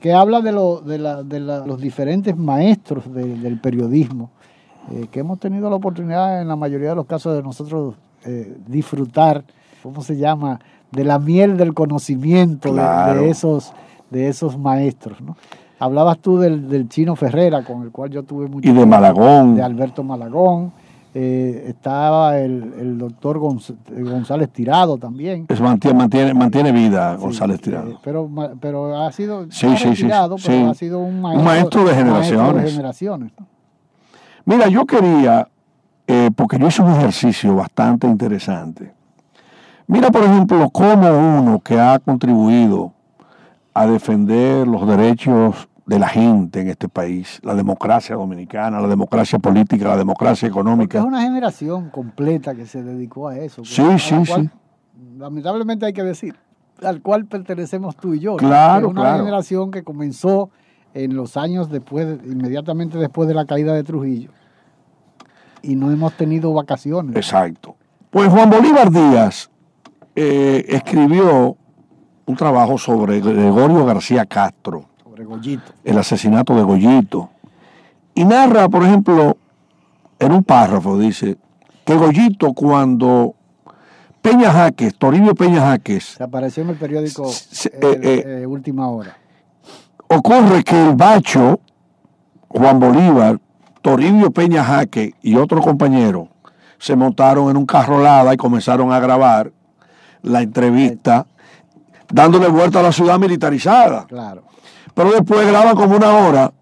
[0.01, 4.30] que habla de, lo- de, la- de la- los diferentes maestros de- del periodismo,
[5.12, 7.95] que hemos tenido la oportunidad en la mayoría de los casos de nosotros
[8.66, 9.45] disfrutar,
[9.82, 10.59] ¿cómo se llama?,
[10.91, 13.20] de la miel del conocimiento Claro.
[13.22, 13.72] de, esos,
[14.11, 15.20] de esos maestros.
[15.20, 15.36] ¿no?
[15.81, 19.57] Hablabas tú del, del chino Ferrera, con el cual yo tuve mucho Y de Malagón.
[19.57, 20.72] De Alberto Malagón.
[21.14, 25.47] eh, estaba el, el doctor Gonz- González Tirado también.
[25.49, 27.99] Es mantiene, mantiene, mantiene vida Sí, González eh, Tirado.
[28.05, 31.95] pero, pero ha sido Sí, ha sí, retirado, pero ha sido un Un maestro, de
[31.95, 32.62] generaciones.
[32.64, 33.47] de generaciones, ¿no?
[34.45, 35.49] Mira, yo quería,
[36.07, 38.93] eh, porque yo hice un ejercicio bastante interesante.
[39.87, 41.09] Mira, por ejemplo, cómo
[41.41, 42.93] uno que ha contribuido
[43.74, 49.41] a defender los derechos de la gente en este país, la democracia dominicana, la democracia
[49.41, 50.99] política, la democracia Porque económica.
[51.01, 53.64] es una generación completa que se dedicó a eso.
[53.64, 54.51] Sí, a la sí, cual, sí.
[55.18, 56.36] Lamentablemente hay que decir,
[56.84, 58.32] al cual pertenecemos tú y yo.
[58.32, 58.36] ¿no?
[58.36, 59.18] Claro, es una claro.
[59.24, 60.51] generación que comenzó
[60.95, 64.30] en los años después, de- inmediatamente después de la caída de Trujillo.
[65.62, 67.16] Y no hemos tenido vacaciones.
[67.16, 67.74] Exacto.
[68.11, 69.51] Pues Juan Bolívar Díaz
[70.14, 71.57] eh, escribió
[72.26, 74.84] un trabajo sobre Gregorio García Castro.
[75.25, 75.73] Goyito.
[75.85, 77.31] el asesinato de Goyito.
[78.14, 79.37] Y narra, por ejemplo,
[80.18, 81.37] en un párrafo, dice,
[81.85, 83.35] que Goyito cuando
[84.23, 88.47] Peña Jaques, Toribio Peña Jaques, Se apareció en el periódico Sí, eh, eh, eh.
[88.47, 89.16] Última Hora.
[90.09, 91.61] ocurre que el bacho,
[92.49, 93.39] Juan Bolívar,
[93.81, 96.29] Toribio Peña Jaque y otro compañero
[96.79, 99.53] se montaron en un carrolada y comenzaron a grabar
[100.23, 101.27] la entrevista
[102.12, 104.07] dándole vuelta a la ciudad militarizada.
[104.07, 104.43] Claro.
[104.95, 106.53] Pero después graban como una hora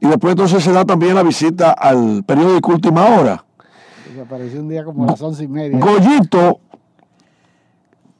[0.00, 3.44] y después entonces se da también la visita al periódico Última Hora.
[4.14, 5.78] Se apareció un día como a las once y media.
[5.78, 6.60] Goyito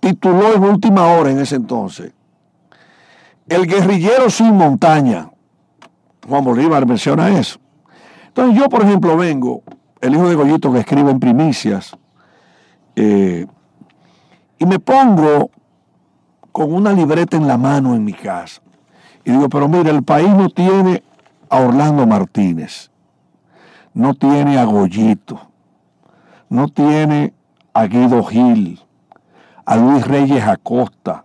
[0.01, 2.13] tituló en Última Hora en ese entonces
[3.47, 5.31] El guerrillero sin montaña.
[6.27, 7.59] Juan Bolívar menciona eso.
[8.29, 9.63] Entonces yo, por ejemplo, vengo,
[10.01, 11.97] el hijo de Goyito que escribe en primicias,
[12.97, 13.47] eh,
[14.59, 15.51] y me pongo
[16.51, 18.64] con una libreta en la mano en mi casa.
[19.25, 21.03] Y digo, pero mira, el país no tiene
[21.49, 22.91] a Orlando Martínez,
[23.95, 25.41] no tiene a Goyito,
[26.49, 27.33] no tiene
[27.73, 28.81] a Guido Gil,
[29.65, 31.25] a Luis Reyes Acosta,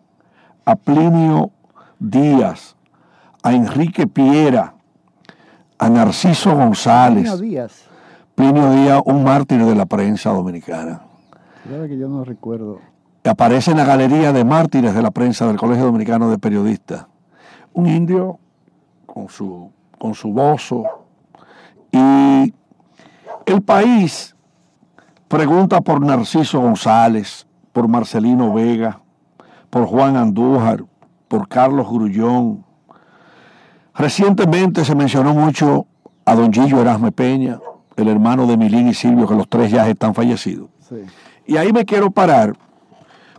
[0.66, 1.52] a Plinio
[2.00, 2.76] Díaz,
[3.44, 4.76] a Enrique Piera,
[5.78, 7.24] a Narciso González.
[7.24, 7.84] Plinio Díaz.
[8.36, 11.02] Plinio Díaz, un mártir de la prensa dominicana.
[11.70, 12.80] Sabe que yo no recuerdo.
[13.26, 17.06] Aparece en la galería de mártires de la prensa del Colegio Dominicano de Periodistas.
[17.80, 18.40] Un indio
[19.06, 20.84] con su, con su bozo.
[21.94, 22.54] Y
[23.46, 24.36] el país
[25.30, 29.00] pregunta por Narciso González, por Marcelino Vega,
[29.70, 30.84] por Juan Andújar,
[31.30, 32.66] por Carlos Grullón.
[33.96, 35.88] Recientemente se mencionó mucho
[36.26, 37.62] a don Gillo Erasme Peña,
[37.96, 40.70] el hermano de Milín y Silvio, que los tres ya están fallecidos.
[40.82, 40.98] Sí.
[41.46, 42.58] Y ahí me quiero parar,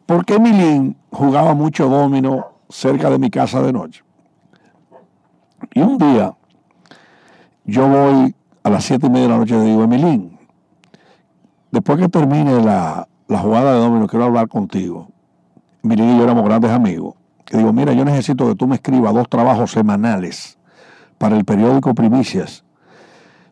[0.07, 4.03] porque Milín jugaba mucho domino cerca de mi casa de noche.
[5.75, 6.35] Y un día,
[7.65, 10.39] yo voy a las siete y media de la noche y digo, Emilín,
[11.71, 15.09] después que termine la, la jugada de domino, quiero hablar contigo.
[15.83, 17.15] Milín y yo éramos grandes amigos.
[17.51, 20.59] Y digo, mira, yo necesito que tú me escribas dos trabajos semanales
[21.19, 22.65] para el periódico Primicias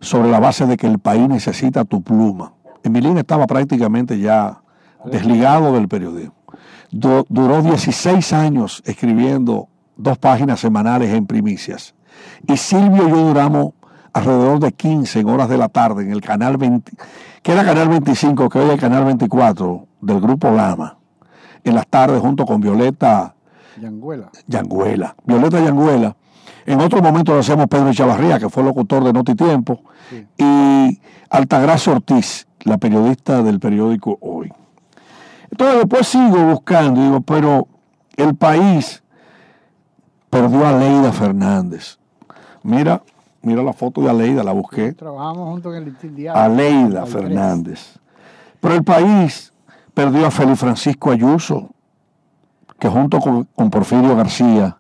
[0.01, 2.53] sobre la base de que el país necesita tu pluma.
[2.85, 4.61] Emilín estaba prácticamente ya
[5.05, 6.35] desligado del periodismo.
[6.91, 11.95] Du- duró 16 años escribiendo dos páginas semanales en primicias.
[12.47, 13.73] Y Silvio y yo duramos
[14.13, 16.93] alrededor de 15 en horas de la tarde en el canal 20,
[17.43, 20.99] que era canal 25, que hoy es el canal 24 del grupo Lama,
[21.65, 23.35] en las tardes junto con Violeta
[23.81, 24.31] Yanguela.
[24.47, 25.17] Yanguela.
[25.25, 26.17] Violeta Yanguela.
[26.67, 29.81] En otro momento lo hacemos Pedro Echavarría, que fue locutor de Noti Tiempo,
[30.37, 31.01] y
[31.31, 34.53] Altagracia Ortiz, la periodista del periódico Hoy.
[35.51, 37.69] Entonces después sigo buscando, digo, pero
[38.17, 39.03] el país
[40.29, 41.99] perdió a Leida Fernández.
[42.63, 43.03] Mira,
[43.41, 44.93] Mira la foto de Aleida, la busqué.
[44.95, 46.41] Trabajamos juntos en el diario.
[46.43, 47.13] Aleida 93.
[47.13, 47.99] Fernández.
[48.61, 49.53] Pero el país
[49.95, 51.69] perdió a Félix Francisco Ayuso,
[52.81, 54.77] que junto con, con Porfirio García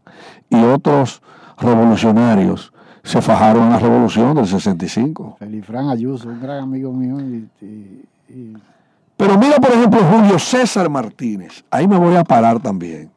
[0.50, 1.22] y otros
[1.56, 2.72] revolucionarios
[3.04, 5.36] se fajaron en la revolución del 65.
[5.38, 7.18] Felifrán Ayuso, un gran amigo mío.
[7.20, 8.56] y- y- y
[9.16, 11.64] Pero mira, por ejemplo, Julio César Martínez.
[11.70, 13.10] Ahí me voy a parar también.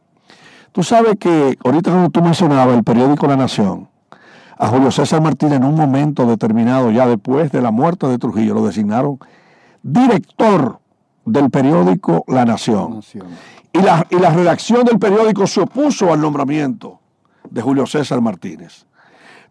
[0.72, 3.90] Tú sabes que ahorita cuando tú mencionabas el periódico La Nación,
[4.64, 8.54] a Julio César Martínez en un momento determinado, ya después de la muerte de Trujillo,
[8.54, 9.18] lo designaron
[9.82, 10.80] director
[11.26, 12.96] del periódico La Nación.
[12.96, 13.26] Nación.
[13.74, 17.00] Y la, y la redacción del periódico se opuso al nombramiento
[17.50, 18.86] de Julio César Martínez.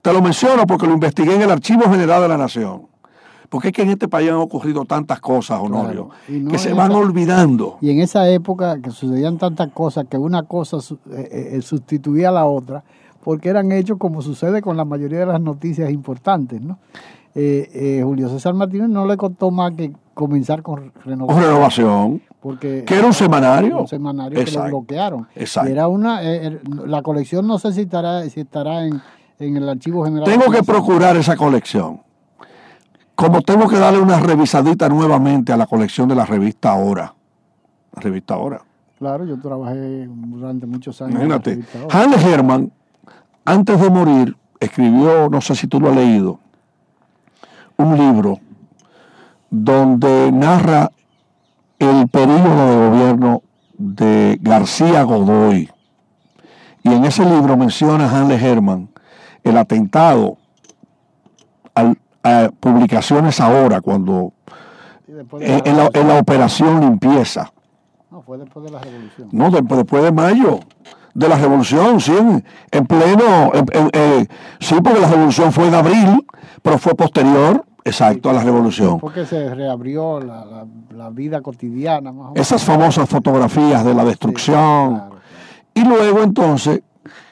[0.02, 2.82] Te lo menciono porque lo investigué en el Archivo General de la Nación.
[3.48, 6.10] Porque es que en este país han ocurrido tantas cosas, Honorio, Claro.
[6.28, 7.78] Y no que se van esa- olvidando.
[7.80, 12.28] Y en esa época que sucedían tantas cosas que una cosa su- eh, eh, sustituía
[12.28, 12.84] a la otra,
[13.24, 16.78] porque eran hechos como sucede con la mayoría de las noticias importantes, ¿no?
[17.34, 21.42] Eh, eh, Julio César Martínez no le costó más que comenzar con Con renovación.
[21.44, 23.78] renovación, Porque que era un semanario.
[23.80, 24.68] un semanario que lo Exacto.
[24.70, 25.28] bloquearon.
[25.36, 25.70] Exacto.
[25.70, 29.00] Era una, eh, eh, la colección no sé si estará, si estará en,
[29.38, 30.24] en el archivo general.
[30.28, 32.00] Tengo que procurar esa colección.
[33.14, 37.14] Como tengo que darle una revisadita nuevamente a la colección de la revista Ahora.
[37.94, 38.62] La revista Ahora.
[38.98, 41.14] Claro, yo trabajé durante muchos años.
[41.14, 41.60] Imagínate.
[41.90, 42.72] Hans Hermann,
[43.50, 46.38] antes de morir, escribió, no sé si tú lo has leído,
[47.76, 48.38] un libro
[49.50, 50.90] donde narra
[51.78, 53.42] el periodo de gobierno
[53.78, 55.70] de García Godoy.
[56.82, 58.88] Y en ese libro menciona Hans Hermann
[59.42, 60.36] el atentado
[61.74, 64.32] al- a publicaciones ahora, cuando
[65.06, 67.50] de en, en la, en la operación limpieza.
[68.10, 69.28] No, fue después de la revolución.
[69.32, 70.60] No, de- después de mayo
[71.14, 74.26] de la revolución, sí, en, en pleno, en- en- eh,
[74.60, 76.26] sí, porque la revolución fue en abril,
[76.62, 78.98] pero fue posterior, exacto, a la revolución.
[79.00, 82.46] Porque se reabrió la, la- la vida cotidiana, más o menos.
[82.46, 84.90] Esas famosas fotografías de la destrucción.
[84.94, 85.20] Claro, claro.
[85.74, 86.82] Y luego entonces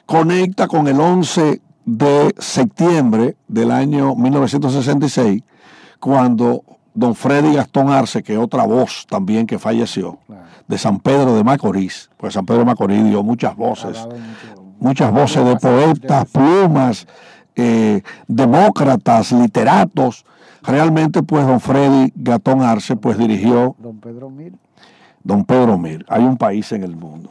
[0.05, 5.43] conecta con el 11 de septiembre del año 1966,
[5.99, 6.63] cuando
[6.93, 10.43] don Freddy Gastón Arce, que es otra voz también que falleció, Claro.
[10.67, 14.07] de San Pedro de Macorís, pues San Pedro de Macorís dio muchas Ha voces,
[14.79, 17.07] muchas voces de poetas, plumas,
[17.55, 20.25] eh, demócratas, literatos.
[20.61, 24.53] Realmente, pues, don Freddy Gatón Arce, pues, dirigió Don Pedro Mir,
[25.23, 26.05] don Pedro Mir.
[26.09, 27.29] Hay un país en el mundo.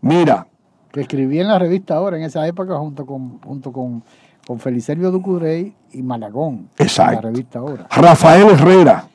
[0.00, 0.46] Mira,
[0.92, 4.02] que escribía en la revista ahora, en esa época, junto con, junto con,
[4.46, 6.68] con Felicerio Ducurey y Malagón.
[6.78, 7.12] Exacto.
[7.12, 7.86] En la revista ahora.
[7.90, 9.08] Rafael Herrera,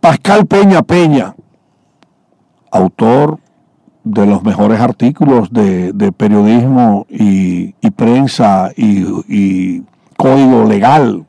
[0.00, 1.34] Pascal Peña Peña,
[2.70, 3.38] autor
[4.04, 9.82] de los mejores artículos de, de periodismo y, y prensa y, y
[10.16, 11.26] código legal.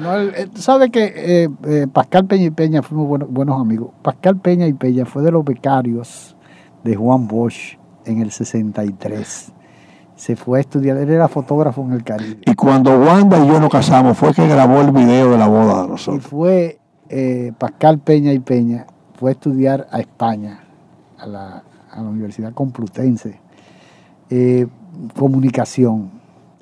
[0.00, 0.10] No,
[0.54, 3.90] sabe que eh, eh, Pascal Peña y Peña fuimos buenos, buenos amigos.
[4.02, 6.36] Pascal Peña y Peña fue de los becarios
[6.84, 9.52] de Juan Bosch en el 63.
[10.22, 12.42] Se fue a estudiar, él era fotógrafo en el Caribe.
[12.46, 15.80] Y cuando Wanda y yo nos casamos fue que grabó el video de la boda
[15.80, 16.22] de Y nosotros.
[16.24, 18.86] fue eh, Pascal Peña y Peña,
[19.18, 20.60] fue a estudiar a España,
[21.18, 23.40] a la, a la Universidad Complutense,
[24.30, 24.68] eh,
[25.18, 26.12] comunicación.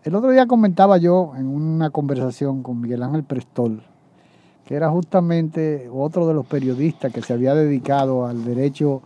[0.05, 3.83] El otro día comentaba yo en una conversación con Miguel Ángel Prestol,
[4.65, 9.03] que era justamente otro de los periodistas que se había dedicado al derecho,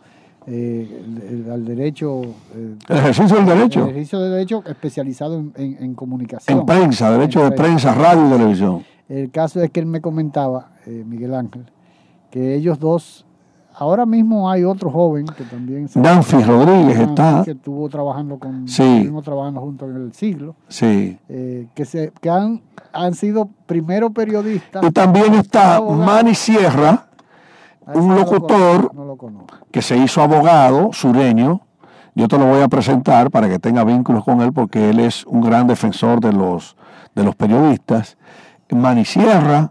[0.46, 5.38] eh, el- el- al derecho, eh, El ejercicio del el derecho, ejercicio de derecho especializado
[5.38, 6.58] en, en- en comunicación.
[6.60, 8.84] en prensa, derecho En de prensa, radio y televisión.
[9.08, 11.64] el caso es que él me comentaba, eh, Miguel Ángel,
[12.30, 13.24] que ellos dos,
[13.76, 18.68] ahora mismo hay otro joven que también se Nancy Rodríguez está, que estuvo trabajando con,
[18.68, 19.10] Sí.
[19.24, 21.18] trabajando juntos en el siglo, sí.
[21.28, 22.60] eh, que se, que han,
[22.92, 24.84] han sido primero periodistas.
[24.84, 25.80] Y también está.
[25.80, 27.06] Manny Sierra,
[27.94, 29.16] un locutor no
[29.70, 31.60] que se hizo abogado sureño.
[32.14, 35.24] Yo te lo voy a presentar para que tenga vínculos con él porque él es
[35.26, 36.76] un gran defensor de los,
[37.14, 38.16] de los periodistas.
[38.70, 39.70] Manny Sierra,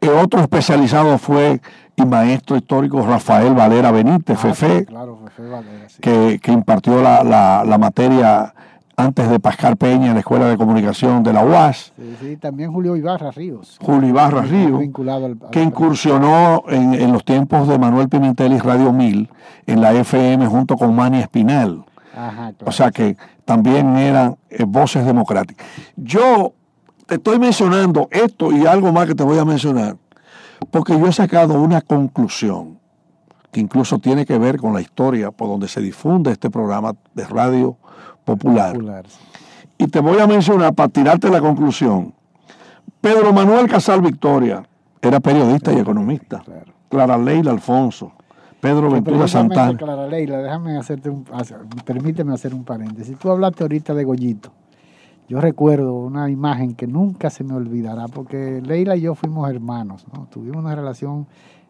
[0.00, 1.60] eh, otro especializado fue
[1.96, 5.96] y maestro histórico Rafael Valera Benítez, Ah, Fefe, sí, claro, Fefe Valera, sí.
[6.00, 8.52] que, que impartió la, la- la materia
[8.96, 11.92] antes de Pascal Peña en la Escuela de Comunicación de la UAS.
[11.96, 13.78] Sí, sí, también Julio Ibarra Ríos.
[13.82, 18.52] Julio Ibarra Río, Vinculado al, al- que incursionó en, en los tiempos de Manuel Pimentel
[18.52, 19.28] y Radio 1000
[19.66, 21.84] en la FM junto con Manny Espinal.
[22.16, 22.66] Ajá, claro.
[22.66, 25.66] O sea que también eran eh, voces democráticas.
[25.96, 26.52] Yo
[27.06, 29.96] te estoy mencionando esto y algo más que te voy a mencionar,
[30.70, 32.78] porque yo he sacado una conclusión
[33.50, 37.24] que incluso tiene que ver con la historia por donde se difunde este programa de
[37.24, 37.76] radio
[38.24, 38.72] popular.
[38.72, 39.18] Popular, sí.
[39.78, 42.14] y te voy a mencionar para tirarte la conclusión.
[43.00, 44.62] Pedro Manuel Casal Victoria
[45.02, 46.42] era periodista y economista.
[46.88, 48.12] Clara Leila Alfonso,
[48.60, 49.76] Pedro Ventura Santana.
[49.76, 51.24] Clara Leila, déjame hacerte un,
[51.84, 53.18] permíteme hacer un paréntesis.
[53.18, 54.52] Tú hablaste ahorita de Goyito.
[55.28, 60.06] Yo recuerdo una imagen que nunca se me olvidará, porque Leila y yo fuimos hermanos,
[60.12, 60.26] ¿no?
[60.30, 61.26] tuvimos una relación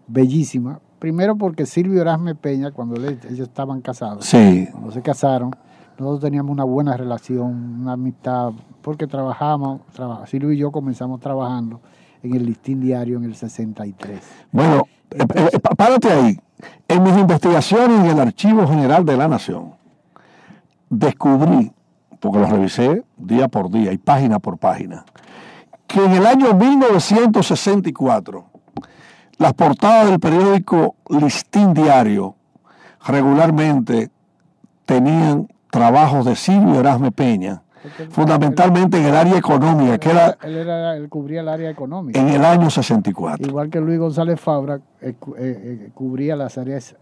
[0.07, 0.81] bellísima.
[0.99, 5.55] Primero porque Silvio Erasme Peña, cuando ellos estaban casados, cuando se casaron,
[5.99, 9.81] nosotros teníamos una buena relación, una amistad, porque trabajábamos,
[10.27, 11.81] Silvio y yo comenzamos trabajando
[12.23, 14.21] en el listín diario en el 63.
[14.51, 16.41] Bueno, eh, eh, párate ahí.
[16.89, 19.75] En mis investigaciones en el Archivo General de la Nación,
[20.89, 21.73] descubrí,
[22.21, 25.05] porque lo revisé día por día y página por página,
[25.87, 28.45] que en el año 1964
[29.39, 32.37] las portadas del periódico Listín Diario
[33.07, 34.11] regularmente
[34.87, 37.63] tenían trabajos de Silvio Erasme Peña,
[38.11, 40.39] fundamentalmente en el área económica, que era...
[40.45, 42.21] Él, cubría el área económica.
[42.21, 43.45] En el año 64.
[43.45, 46.95] Igual que Luis González Fabra eh, eh, eh, cubría las áreas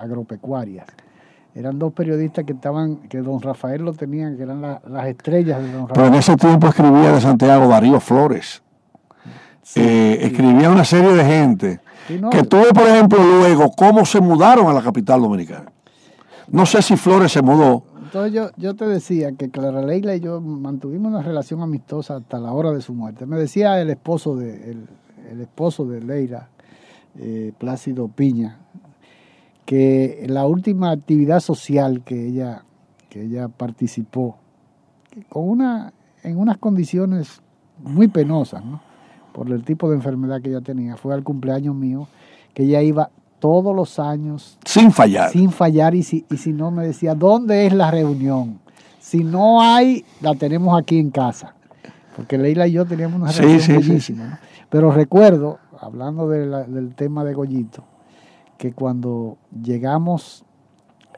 [0.00, 0.86] agropecuarias.
[1.54, 5.70] Eran dos periodistas que estaban, que don Rafael lo tenían, que eran las estrellas de
[5.70, 5.94] don Rafael.
[5.94, 8.62] Pero en ese tiempo escribía de Santiago Darío Flores.
[9.74, 11.80] Escribía una serie de gente
[12.30, 15.70] que tuvo, por ejemplo, luego cómo se mudaron a la capital dominicana.
[16.50, 20.20] No sé si Flores se mudó, entonces yo, yo te decía que Clara Leila y
[20.20, 23.26] yo mantuvimos una relación amistosa hasta la hora de su muerte.
[23.26, 24.70] Me decía el esposo de,
[25.30, 26.48] el, esposo de Leila,
[27.18, 28.60] eh, Plácido Piña,
[29.66, 32.64] que la última actividad social que ella,
[33.10, 34.38] que ella participó,
[35.28, 35.92] con una,
[36.22, 37.42] en unas condiciones
[37.82, 38.80] muy penosas, ¿no?
[39.34, 42.08] por el tipo de enfermedad que ella tenía, fue al cumpleaños mío,
[42.54, 44.58] que ella iba todos los años.
[44.64, 45.30] Sin fallar.
[45.30, 48.60] Sin fallar y si, y si no me decía, ¿dónde es la reunión?
[49.00, 51.54] Si no hay, la tenemos aquí en casa.
[52.16, 54.40] Porque Leila y yo teníamos una relación bellísima.
[54.68, 57.84] Pero recuerdo, hablando del tema de Goyito,
[58.58, 60.44] que cuando llegamos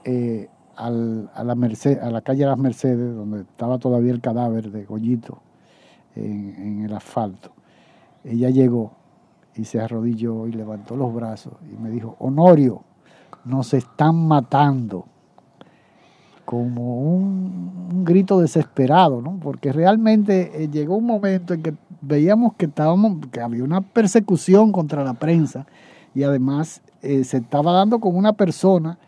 [0.04, 4.70] eh, a, la Merced, a la calle de las Mercedes, donde estaba todavía el cadáver
[4.70, 5.40] de Goyito
[6.14, 7.52] en, en el asfalto,
[8.22, 8.92] ella llegó
[9.60, 12.82] y se arrodilló y levantó los brazos y me dijo, Honorio,
[13.44, 15.04] nos están matando.
[16.46, 19.38] Como un, grito desesperado, ¿no?
[19.38, 24.72] Porque realmente eh, llegó un momento en que veíamos que, estábamos, que había una persecución
[24.72, 25.66] contra la prensa
[26.14, 28.98] y además eh, se estaba dando con una persona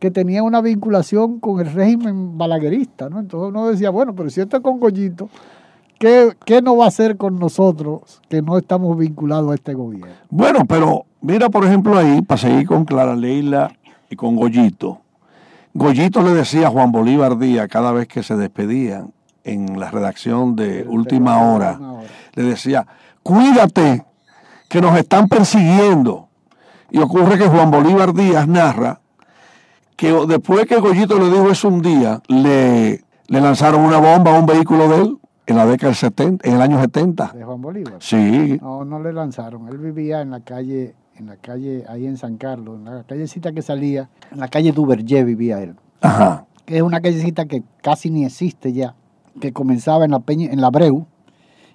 [0.00, 3.20] que tenía una vinculación con el régimen balaguerista, ¿no?
[3.20, 5.28] Entonces uno decía, bueno, pero si esto es con Goyito,
[6.00, 10.14] ¿Qué, no va a hacer con nosotros que no estamos vinculados a este gobierno?
[10.30, 13.70] Bueno, pero mira, por ejemplo, ahí, para seguir con Clara Leila
[14.08, 15.02] y con Goyito.
[15.74, 19.12] Goyito le decía a Juan Bolívar Díaz cada vez que se despedían
[19.44, 21.78] en la redacción de Última hora,
[22.32, 22.86] le decía,
[23.22, 24.02] cuídate,
[24.70, 26.28] que nos están persiguiendo.
[26.90, 29.00] Y ocurre que Juan Bolívar Díaz narra
[29.96, 34.38] que después que Goyito le dijo eso un día, le, le lanzaron una bomba a
[34.38, 37.32] un vehículo de él en la década del 70, en el año 70.
[37.34, 37.96] ¿De Juan Bolívar?
[37.98, 38.58] Sí.
[38.60, 39.68] No, no le lanzaron.
[39.68, 43.52] Él vivía en la calle, en la calle ahí en San Carlos, en la callecita
[43.52, 45.74] que salía, en la calle Duvergé vivía él.
[46.00, 46.46] Ajá.
[46.64, 48.94] Que es una callecita que casi ni existe ya,
[49.40, 51.06] que comenzaba en la Peña, en la Breu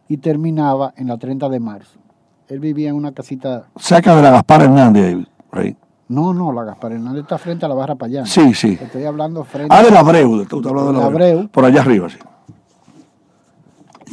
[0.07, 1.99] y terminaba en la 30 de marzo.
[2.47, 3.67] Él vivía en una casita.
[3.75, 5.75] Cerca de la Gaspar Hernández, ahí.
[6.07, 8.27] No, no, la Gaspar Hernández está frente a la barra Payán.
[8.27, 8.77] Sí, sí.
[8.79, 9.75] Estoy hablando frente.
[9.75, 11.47] Ah, de la Breu, estás hablando de la Breu.
[11.49, 12.19] Por allá arriba, sí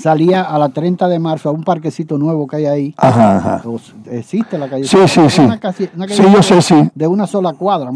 [0.02, 2.94] salía a la 30 de marzo a un parquecito nuevo que hay ahí.
[2.96, 3.62] Ajá, ajá.
[4.10, 4.84] existe la calle.
[4.84, 5.42] Sí, sí, sí.
[6.08, 6.90] sí, yo sé, sí.
[6.94, 7.90] De una sola cuadra.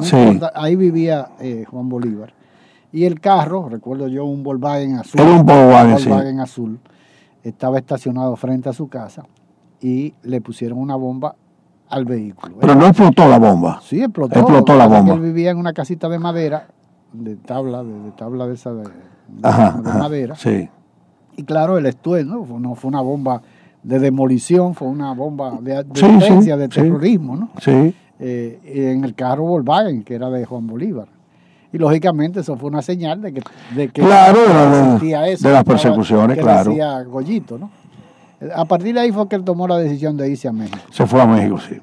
[0.55, 2.33] Ahí vivía eh, Juan Bolívar.
[2.93, 5.21] Y el carro, recuerdo yo, un Volkswagen azul.
[5.21, 6.79] Era un Volkswagen, azul.
[7.43, 9.25] Estaba estacionado frente a su casa
[9.81, 11.35] y le pusieron una bomba
[11.89, 12.57] al vehículo.
[12.61, 13.81] Pero no explotó la bomba.
[13.83, 14.39] Sí, explotó.
[14.39, 15.15] Explotó la bomba.
[15.15, 16.69] Él vivía en una casita de madera,
[17.13, 18.85] de tabla, de, tabla de esa de,
[19.43, 20.37] madera.
[20.37, 20.69] Sí
[21.37, 23.43] y claro, el estuendo, no fue una bomba
[23.82, 27.51] de demolición, fue una bomba de, de de terrorismo, ¿no?
[27.61, 27.95] Sí.
[28.18, 31.07] Eh, en el carro Volkswagen, que era de Juan Bolívar.
[31.72, 33.43] Y lógicamente eso fue una señal de que,
[33.74, 34.39] de que claro,
[34.99, 36.70] de, eso, de las persecuciones, claro.
[36.70, 37.70] Decía Goyito, ¿no?
[38.55, 40.78] A partir de ahí fue que él tomó la decisión de irse a México.
[40.91, 41.78] Se fue a México, sí.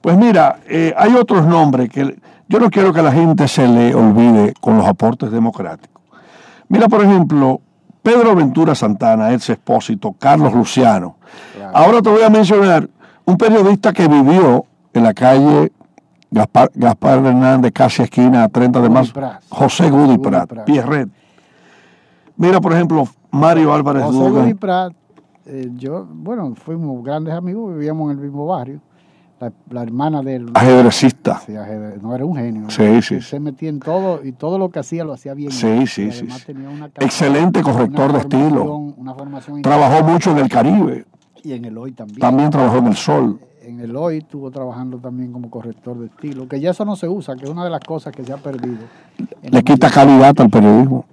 [0.00, 2.16] Pues mira, eh, hay otros nombres que
[2.48, 6.02] yo no quiero que la gente se le olvide con los aportes democráticos.
[6.68, 7.60] Mira, por ejemplo,
[8.08, 11.16] Pedro Ventura Santana, ex expósito, Carlos Luciano.
[11.74, 12.88] Ahora te voy a mencionar
[13.26, 15.70] un periodista que vivió en la calle
[16.30, 19.12] Gaspar, Hernández, casi esquina a 30 de marzo,
[19.50, 21.10] José Gudi Prat, Pierret.
[22.38, 24.56] Mira, por ejemplo, Mario Álvarez José Dugan.
[24.56, 24.94] Prat,
[25.44, 28.80] eh, yo, bueno, fuimos grandes amigos, vivíamos en el mismo barrio.
[29.40, 30.50] La, la hermana del...
[30.54, 31.38] Ajedrecista.
[31.46, 32.68] Sí, ajedre- no era un genio.
[32.70, 33.02] Sí, ¿no?
[33.02, 35.52] sí, Se metía en todo y todo lo que hacía lo hacía bien.
[35.52, 38.76] Sí, sí, sí, tenía una Excelente corrector una de estilo.
[38.96, 41.06] Una formación Trabajó mucho en el Caribe.
[41.44, 42.18] y en el hoy también.
[42.18, 43.40] También trabajó en el Sol.
[43.62, 47.06] En el hoy estuvo trabajando también como corrector de estilo, que ya eso no se
[47.06, 48.78] usa, que es una de las cosas que se ha perdido.
[49.42, 51.04] Le quita calidad al periodismo.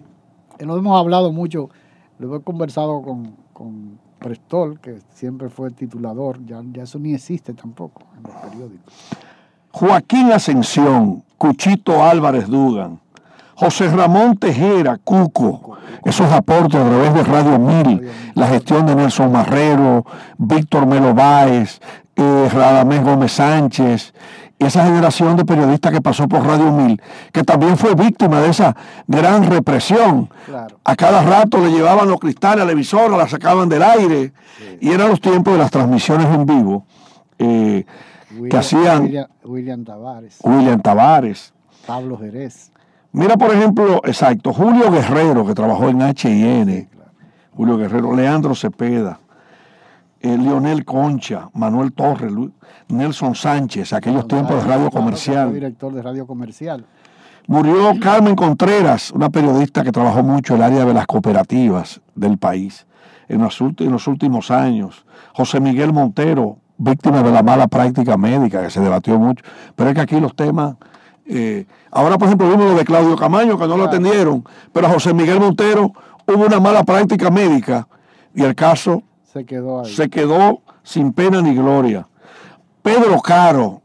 [0.57, 1.69] Eh, Lo hemos hablado mucho,
[2.17, 7.53] lo he conversado con, con Prestol, que siempre fue titulador, ya, ya eso ni existe
[7.53, 8.91] tampoco en los periódicos.
[9.69, 12.99] Joaquín Ascensión, Cuchito Álvarez Dugan,
[13.53, 19.31] José Ramón Tejera, Cuco, esos aportes a través de Radio Mil, la gestión de Nelson
[19.31, 20.03] Marrero,
[20.39, 21.79] Víctor Melo Báez,
[22.15, 24.13] eh, Radamés Gómez Sánchez,
[24.57, 27.01] y esa generación de periodistas que pasó por Radio Mil,
[27.33, 30.29] que también fue víctima de esa gran represión.
[30.45, 30.79] Claro.
[30.83, 34.31] A cada rato le llevaban los cristales a la emisora, la sacaban del aire,
[34.79, 36.85] y eran los tiempos de las transmisiones en vivo.
[37.37, 37.85] eh,
[38.49, 41.53] que hacían William, William Tavares, William Tavares.
[41.85, 42.71] Pablo Jerez.
[43.11, 46.89] Mira, por ejemplo, exacto, Julio Guerrero, que trabajó en H&N,
[47.55, 49.19] Julio Guerrero, Leandro Cepeda,
[50.21, 52.51] eh, Leonel Concha, Manuel Torres, Lu-
[52.87, 55.53] Nelson Sánchez, aquellos tiempos de radio comercial.
[55.53, 56.85] director de radio comercial.
[57.47, 62.37] Murió Carmen Contreras, una periodista que trabajó mucho en el área de las cooperativas del
[62.37, 62.87] país
[63.27, 65.05] en los, ulti- en los últimos años.
[65.33, 69.43] José Miguel Montero, víctima de la mala práctica médica, que se debatió mucho.
[69.75, 70.75] Pero es que aquí los temas...
[71.27, 74.43] eh, ahora, por ejemplo, vimos lo de Claudio Camaño, que no lo atendieron,
[74.73, 75.91] pero a José Miguel Montero
[76.27, 77.87] hubo una mala práctica médica
[78.33, 79.03] y el caso
[79.35, 79.93] Se quedó ahí.
[79.93, 82.07] se quedó sin pena ni gloria.
[82.81, 83.81] Pedro Caro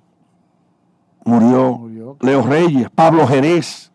[1.25, 1.73] murió.
[1.77, 2.17] Murió.
[2.21, 3.91] Leo Reyes, Pablo Jerez,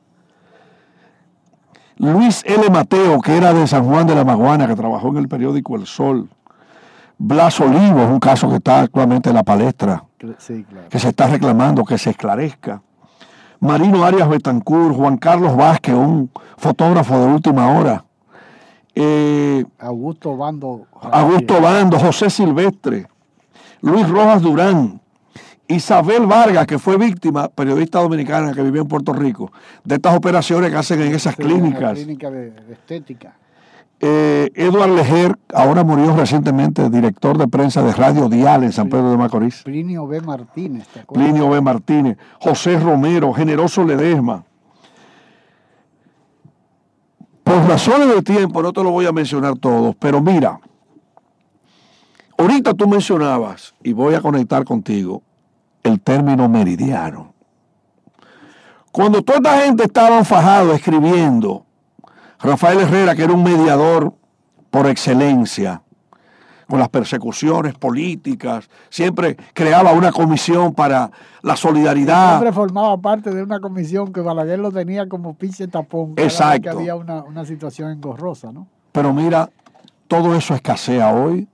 [1.98, 2.70] Luis L.
[2.70, 5.86] Mateo, que era de San Juan de la Maguana, que trabajó en el periódico El
[5.86, 6.30] Sol.
[7.18, 10.04] Blas Olivo, es un caso que está actualmente en la palestra,
[10.40, 10.90] Sí, claro.
[10.90, 12.82] que se está reclamando que se esclarezca.
[13.62, 18.04] Marino Arias Betancourt, Juan Carlos Vázquez, un fotógrafo de última hora.
[18.96, 20.88] Eh, Augusto Bando.
[21.02, 23.08] Augusto Bando, José Silvestre,
[23.82, 25.02] Luis Rojas Durán,
[25.68, 29.52] Isabel Vargas, que fue víctima, periodista dominicana que vivía en Puerto Rico,
[29.84, 31.94] de estas operaciones que hacen en esas Sí, clínicas.
[31.94, 33.34] Clínica de, de estética.
[34.00, 39.10] Eh, Eduard Leger, ahora murió recientemente, director de prensa de Radio Dial en San Pedro
[39.10, 39.64] de Macorís.
[39.64, 40.22] Plinio B.
[40.22, 41.04] Martínez, ¿te?
[41.06, 41.62] Plinio B.
[41.62, 44.44] Martínez, José Romero, Generoso Ledesma.
[47.46, 50.60] Por razones de tiempo no te lo voy a mencionar todos, pero mira,
[52.40, 55.22] ahorita tú mencionabas, y voy a conectar contigo,
[55.84, 57.36] el término meridiano.
[58.92, 61.68] Cuando toda esta gente estaba fajado escribiendo,
[62.40, 64.16] Rafael Herrera, que era un mediador
[64.72, 65.84] por excelencia,
[66.68, 71.12] con las persecuciones políticas, siempre creaba una comisión para
[71.42, 72.30] la solidaridad.
[72.32, 76.14] Siempre formaba parte de una comisión que Balaguer lo tenía como pinche tapón.
[76.18, 76.62] Exacto.
[76.64, 78.68] Que había una, una situación engorrosa, ¿no?
[78.92, 79.50] Pero mira,
[80.08, 81.48] todo eso escasea hoy.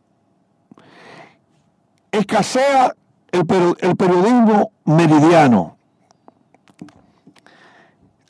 [2.11, 2.93] Escasea
[3.31, 5.75] el, peri- el periodismo meridiano.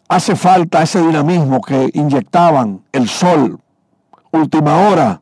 [0.07, 3.59] Hace falta ese dinamismo que inyectaban el sol,
[4.31, 5.20] última hora,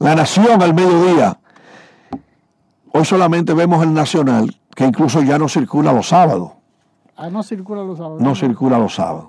[0.00, 1.38] la nación al mediodía.
[2.92, 6.52] Hoy solamente vemos el nacional, que incluso ya no circula los sábados.
[7.16, 8.20] Ah, no circula los sábados.
[8.20, 9.28] No circula los sábados.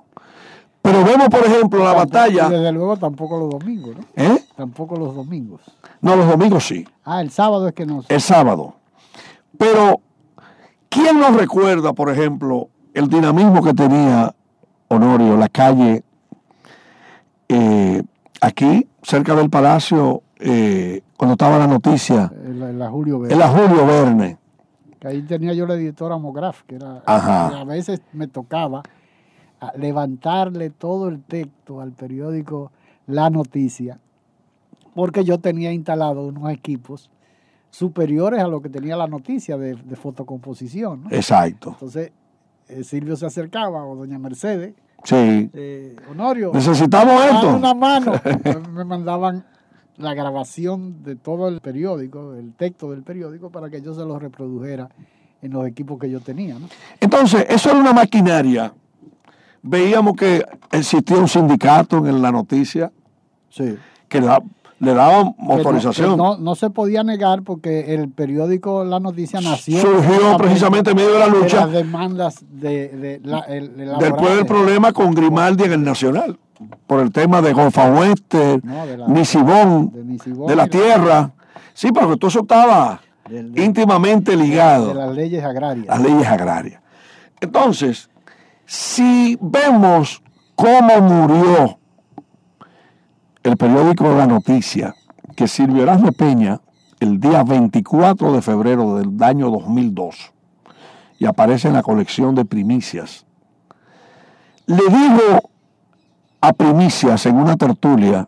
[0.82, 2.48] Pero vemos, por ejemplo, la Tampoco- batalla.
[2.48, 4.04] y desde luego tampoco los domingos, ¿no?
[4.16, 4.44] ¿eh?
[4.56, 5.62] Tampoco los domingos.
[6.02, 6.88] No, los domingos sí.
[7.06, 8.04] Ah, el sábado es que no.
[8.08, 8.76] el sábado.
[9.60, 10.00] Pero,
[10.90, 14.34] ¿quién nos recuerda, por ejemplo, el dinamismo que tenía
[14.88, 16.04] Honorio, la calle
[17.48, 18.02] eh,
[18.42, 24.38] aquí, cerca del palacio, eh, cuando estaba la noticia, En la, Julio Verne?
[25.00, 27.02] Que ahí tenía yo la editora Mograf, que era.
[27.06, 27.50] Ajá.
[27.50, 28.84] que a veces me tocaba
[29.76, 32.72] levantarle todo el texto al periódico
[33.08, 34.00] La Noticia,
[34.96, 37.10] porque yo tenía instalado unos equipos
[37.70, 41.04] superiores a lo que tenía la noticia de, de fotocomposición.
[41.04, 41.10] ¿no?
[41.12, 41.70] Exacto.
[41.72, 42.12] Entonces,
[42.68, 45.50] eh, Silvio se acercaba, o doña Mercedes, Sí.
[45.54, 47.56] eh, Honorio, Necesitamos esto.
[47.56, 48.14] una mano.
[48.72, 49.44] Me mandaban
[49.98, 54.18] la grabación de todo el periódico, el texto del periódico, para que yo se lo
[54.20, 54.90] reprodujera
[55.42, 56.58] en los equipos que yo tenía.
[56.60, 56.68] ¿no?
[57.00, 58.74] Entonces, eso era una maquinaria.
[59.64, 62.92] Veíamos que existía un sindicato en la noticia
[63.50, 63.76] Sí.
[64.08, 64.42] que le, da-
[64.80, 66.18] le daban autorización.
[66.18, 71.14] No, no se podía negar porque el periódico La Noticia nació Surgió precisamente en medio
[71.14, 71.58] de la lucha.
[71.66, 76.40] las demandas de, de la, el- Después del problema con Grimaldi en el Nacional.
[76.88, 80.04] Por el tema de Golfa Oeste, No, de la- de
[80.48, 81.32] de tierra.
[81.74, 85.88] Sí, porque todo eso estaba Del- del- íntimamente ligado de las leyes agrarias.
[85.88, 86.82] las leyes agrarias.
[87.40, 88.10] Entonces,
[88.66, 90.22] si vemos
[90.56, 91.78] cómo murió
[93.44, 94.94] el periódico La Noticia,
[95.36, 96.60] que Silvio Erasmo Peña,
[97.00, 100.32] el día 24 de febrero del año 2002,
[101.18, 103.26] y aparece en la colección de primicias,
[104.68, 105.51] le dijo
[106.42, 108.28] a primicias en una tertulia,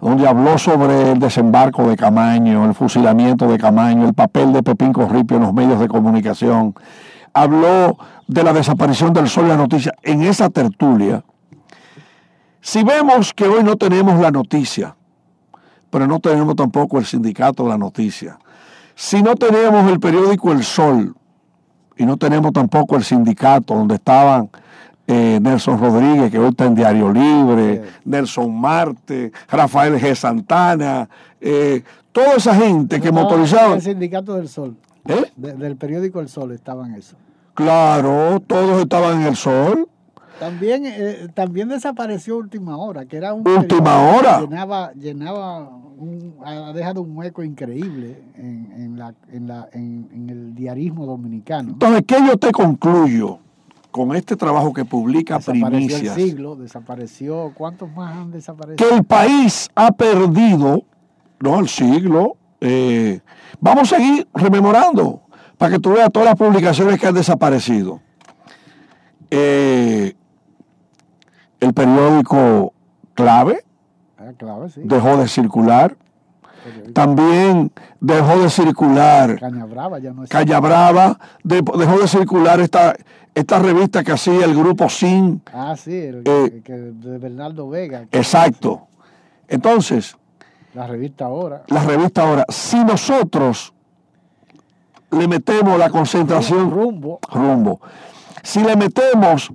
[0.00, 4.92] donde habló sobre el desembarco de Camaño, el fusilamiento de Camaño, el papel de Pepín
[4.92, 6.74] Corripio en los medios de comunicación,
[7.32, 9.94] habló de la desaparición del sol y la noticia.
[10.02, 11.22] En esa tertulia,
[12.60, 14.96] si vemos que hoy no tenemos la noticia,
[15.90, 18.38] pero no tenemos tampoco el sindicato de la noticia,
[18.94, 21.14] si no tenemos el periódico El Sol
[21.98, 24.48] y no tenemos tampoco el sindicato donde estaban
[25.06, 30.14] eh, Nelson Rodríguez, que hoy está en Diario Libre, Nelson Marte, Rafael G.
[30.14, 31.08] Santana,
[31.40, 33.74] eh, toda esa gente que Estaba motorizaba.
[33.74, 34.76] El sindicato del Sol.
[35.08, 35.30] ¿Eh?
[35.36, 37.16] de- del periódico El Sol estaban eso.
[37.54, 39.88] Claro, todos estaban en el sol.
[40.38, 44.40] También, eh, también desapareció Última Hora, que era un Última que Hora.
[44.40, 45.60] Llenaba, llenaba
[45.96, 51.06] un- ha dejado un hueco increíble en, en la, en, la, en, en el diarismo
[51.06, 51.70] dominicano.
[51.70, 53.38] Entonces, ¿qué yo te concluyo
[53.96, 56.14] con este trabajo que publica Desapareció el Primicias?
[56.14, 57.52] siglo, desapareció.
[57.54, 58.76] ¿Cuántos más han desaparecido?
[58.90, 60.82] Que el país ha perdido,
[61.40, 63.20] no el siglo, eh,
[63.58, 65.22] vamos a seguir rememorando
[65.56, 68.02] para que tú veas todas las publicaciones que han desaparecido.
[69.30, 70.12] Eh,
[71.60, 72.74] el periódico
[73.14, 73.64] Clave
[74.18, 74.32] Ah,
[74.68, 74.82] sí.
[74.84, 75.96] dejó de circular.
[76.92, 77.70] También
[78.00, 80.30] dejó de circular Caña Brava ya no es.
[80.30, 82.94] Calla Brava, de- dejó de circular esta,
[83.34, 85.42] esta revista que hacía el grupo SIN.
[85.52, 88.04] Ah, sí, el, Eh, que- de Bernardo Vega.
[88.12, 88.86] Exacto.
[89.48, 90.16] Entonces,
[90.74, 91.62] La revista ahora.
[91.68, 93.72] la revista ahora, si nosotros
[95.10, 97.20] le metemos la concentración Rumbo.
[97.32, 97.80] rumbo,
[98.42, 99.52] si le metemos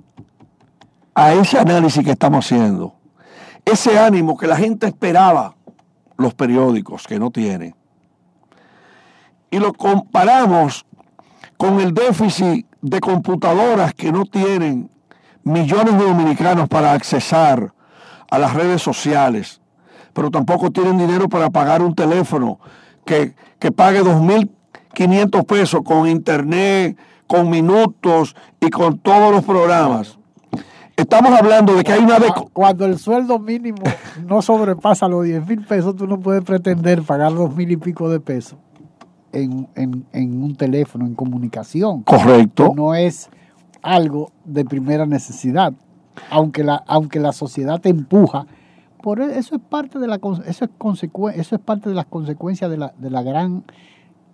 [1.14, 2.94] a ese análisis que estamos haciendo,
[3.64, 5.54] ese ánimo que la gente esperaba,
[6.22, 7.74] los periódicos que no tienen,
[9.50, 10.86] y lo comparamos
[11.58, 14.90] con el déficit de computadoras que no tienen
[15.44, 17.72] millones de dominicanos para accesar
[18.30, 19.60] a las redes sociales,
[20.12, 22.58] pero tampoco tienen dinero para pagar un teléfono
[23.04, 26.96] que, que pague 2.500 pesos con internet,
[27.26, 30.18] con minutos y con todos los programas.
[31.02, 32.18] Estamos hablando de que hay una...
[32.18, 33.82] Deco- Cuando el sueldo mínimo
[34.26, 38.08] no sobrepasa los 10 mil pesos, tú no puedes pretender pagar dos mil y pico
[38.08, 38.56] de pesos
[39.32, 42.02] en, en- en un teléfono, en comunicación.
[42.04, 42.72] Correcto.
[42.76, 43.30] No es
[43.82, 45.72] algo de primera necesidad,
[46.30, 48.46] aunque la, aunque la sociedad te empuja.
[49.02, 52.06] Por e- eso es parte de la eso es consecue- eso es parte de las
[52.06, 53.64] consecuencias de la, de la gran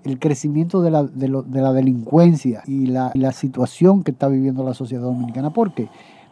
[0.05, 4.11] el crecimiento de la, de lo- de la delincuencia y la, y la situación que
[4.11, 5.51] está viviendo la sociedad dominicana.
[5.51, 5.89] ¿Por qué?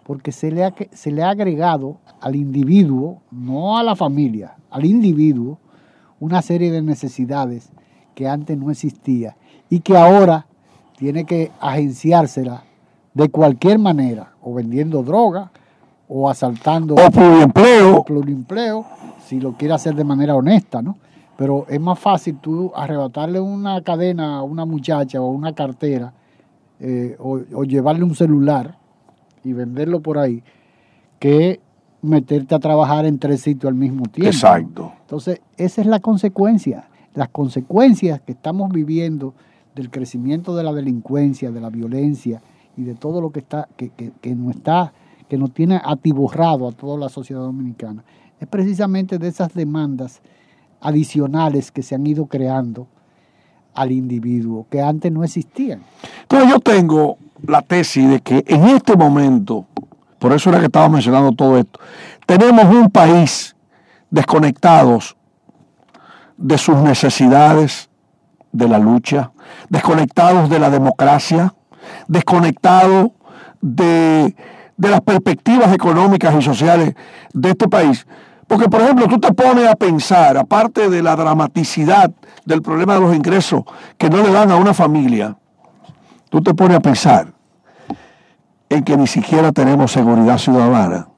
[0.06, 4.84] Porque se le, ha, se le ha agregado al individuo, no a la familia, al
[4.84, 5.58] individuo,
[6.20, 7.70] una serie de necesidades
[8.14, 9.36] que antes no existía
[9.68, 10.46] y que ahora
[10.96, 12.62] tiene que agenciársela
[13.14, 15.50] de cualquier manera, o vendiendo droga,
[16.08, 17.96] o asaltando O pluriempleo.
[17.96, 18.86] o plurimpleo,
[19.26, 20.96] si lo quiere hacer de manera honesta, ¿no?
[21.36, 26.12] Pero es más fácil tú arrebatarle una cadena a una muchacha o una cartera
[26.78, 28.78] eh, o, o llevarle un celular
[29.46, 30.42] y venderlo por ahí
[31.18, 31.60] que
[32.02, 34.30] meterte a trabajar en tres sitios al mismo tiempo.
[34.30, 34.92] Exacto.
[35.00, 36.88] Entonces, esa es la consecuencia.
[37.14, 39.34] Las consecuencias que estamos viviendo
[39.74, 42.42] del crecimiento de la delincuencia, de la violencia
[42.76, 44.92] y de todo lo que está, que, que, que nos está,
[45.28, 48.04] que nos tiene atiborrado a toda la sociedad dominicana,
[48.38, 50.20] es precisamente de esas demandas
[50.80, 52.86] adicionales que se han ido creando
[53.76, 55.82] al individuo, que antes no existían.
[56.22, 59.66] Entonces yo tengo la tesis de que en este momento,
[60.18, 61.78] por eso era que estaba mencionando todo esto,
[62.26, 63.54] tenemos un país
[64.10, 65.16] desconectados
[66.36, 67.88] de sus necesidades
[68.52, 69.32] de la lucha,
[69.68, 71.54] desconectados de la democracia,
[72.08, 73.10] desconectados
[73.60, 74.34] de,
[74.76, 76.94] de las perspectivas económicas y sociales
[77.32, 78.06] de este país.
[78.46, 82.12] Porque, por ejemplo, tú te pones a pensar, aparte de la dramaticidad
[82.44, 83.64] del problema de los ingresos
[83.98, 85.36] que no le dan a una familia,
[86.28, 87.32] tú te pones a pensar
[88.68, 91.08] en que ni siquiera tenemos seguridad ciudadana,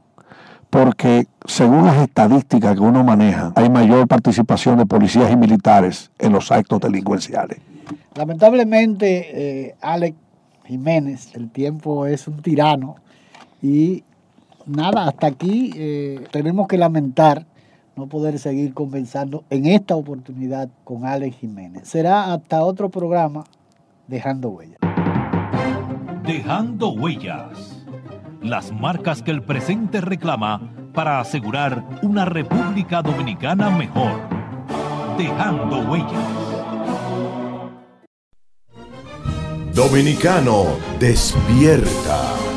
[0.70, 6.32] porque según las estadísticas que uno maneja, hay mayor participación de policías y militares en
[6.32, 7.58] los actos delincuenciales.
[8.14, 10.16] Lamentablemente, eh, Alex
[10.66, 12.96] Jiménez, el tiempo es un tirano
[13.62, 14.04] y
[14.68, 17.46] nada, hasta aquí eh, tenemos que lamentar
[17.96, 21.88] no poder seguir conversando en esta oportunidad con Alex Jiménez.
[21.88, 23.44] Será hasta otro programa,
[24.06, 24.78] Dejando Huellas.
[26.22, 27.84] Dejando Huellas.
[28.40, 34.20] Las marcas que el presente reclama para asegurar una República Dominicana mejor.
[35.18, 36.58] Dejando Huellas.
[39.74, 40.64] Dominicano,
[40.98, 42.47] despierta.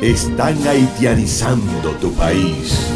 [0.00, 2.86] Están haitianizando tu país.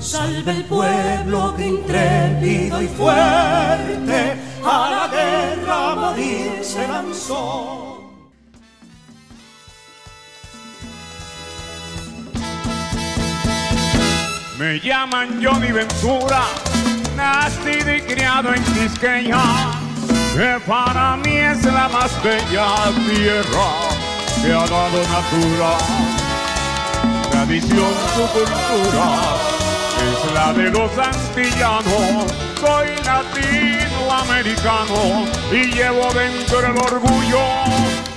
[0.00, 7.80] Salve el pueblo que intrépido y fuerte a la guerra a morir se lanzó.
[14.58, 16.46] Me llaman Johnny Ventura,
[17.16, 19.70] nacido y criado en Quisqueya,
[20.34, 24.10] que para mí es la más bella tierra
[24.42, 25.78] que ha dado natura,
[27.50, 29.08] tradición, su cultura
[29.98, 32.32] es la de los antillanos.
[32.60, 37.40] Soy latinoamericano y llevo dentro el orgullo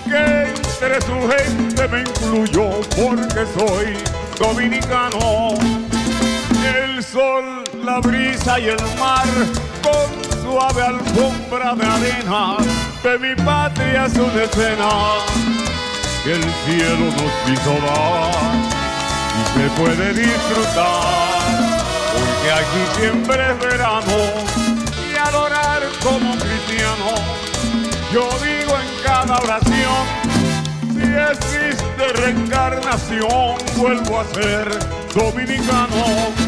[0.05, 3.97] que entre su gente me incluyo porque soy
[4.38, 5.55] dominicano.
[6.64, 9.26] El sol, la brisa y el mar
[9.81, 10.11] con
[10.43, 12.57] suave alfombra de arena
[13.01, 15.15] de mi patria es una escena
[16.23, 18.72] que el cielo nos hizo dar
[19.53, 21.43] se puede disfrutar
[22.13, 24.17] porque aquí siempre es verano
[25.11, 27.13] y adorar como cristiano.
[28.11, 30.05] Yo digo en cada oración,
[30.93, 34.69] si existe reencarnación, vuelvo a ser
[35.13, 36.42] dominicano.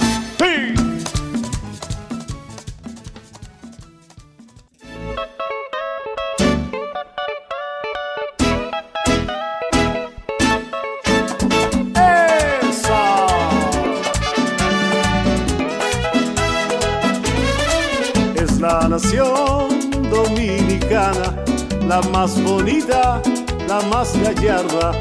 [21.95, 23.21] La más bonita,
[23.69, 24.91] la más gallarda,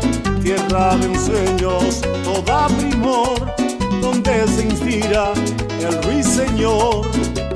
[0.45, 3.53] tierra de ensueños, toda primor,
[4.01, 5.33] donde se inspira
[5.81, 7.05] el ruiseñor,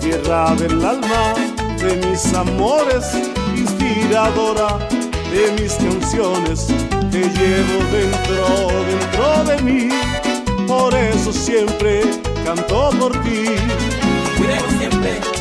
[0.01, 1.35] tierra del alma,
[1.79, 3.13] de mis amores,
[3.55, 4.77] inspiradora
[5.31, 6.67] de mis canciones,
[7.13, 8.45] que llevo dentro,
[8.91, 9.89] dentro de mí,
[10.67, 12.03] por eso siempre
[12.45, 13.45] canto por ti.
[14.37, 15.38] Cuidemos siempre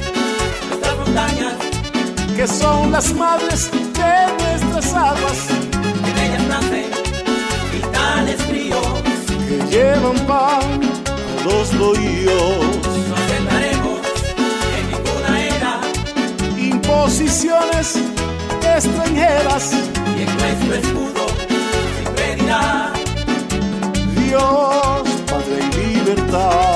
[2.37, 5.39] que son las madres de nuestras aguas,
[6.05, 6.85] en ellas nacen
[7.73, 8.87] vitales fríos,
[9.47, 12.59] que llevan pan a los bohíos.
[13.09, 13.99] no aceptaremos
[14.77, 15.81] en ninguna era.
[16.59, 17.95] Imposiciones
[18.75, 19.73] extranjeras,
[20.15, 21.25] y en nuestro escudo
[21.95, 22.93] siempre dirá.
[24.15, 26.66] Dios, Padre y libertad.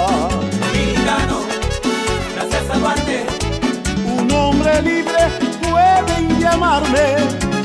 [6.52, 7.16] Llamarme,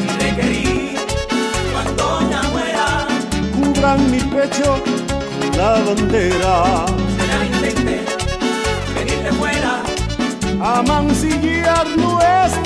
[0.05, 0.97] y requerir
[1.73, 2.87] cuando ya muera,
[3.55, 4.83] cubran mi pecho
[5.39, 6.55] con la bandera,
[7.31, 7.97] la intente
[8.95, 9.83] venir de fuera,
[10.61, 12.66] a mancillar nuestra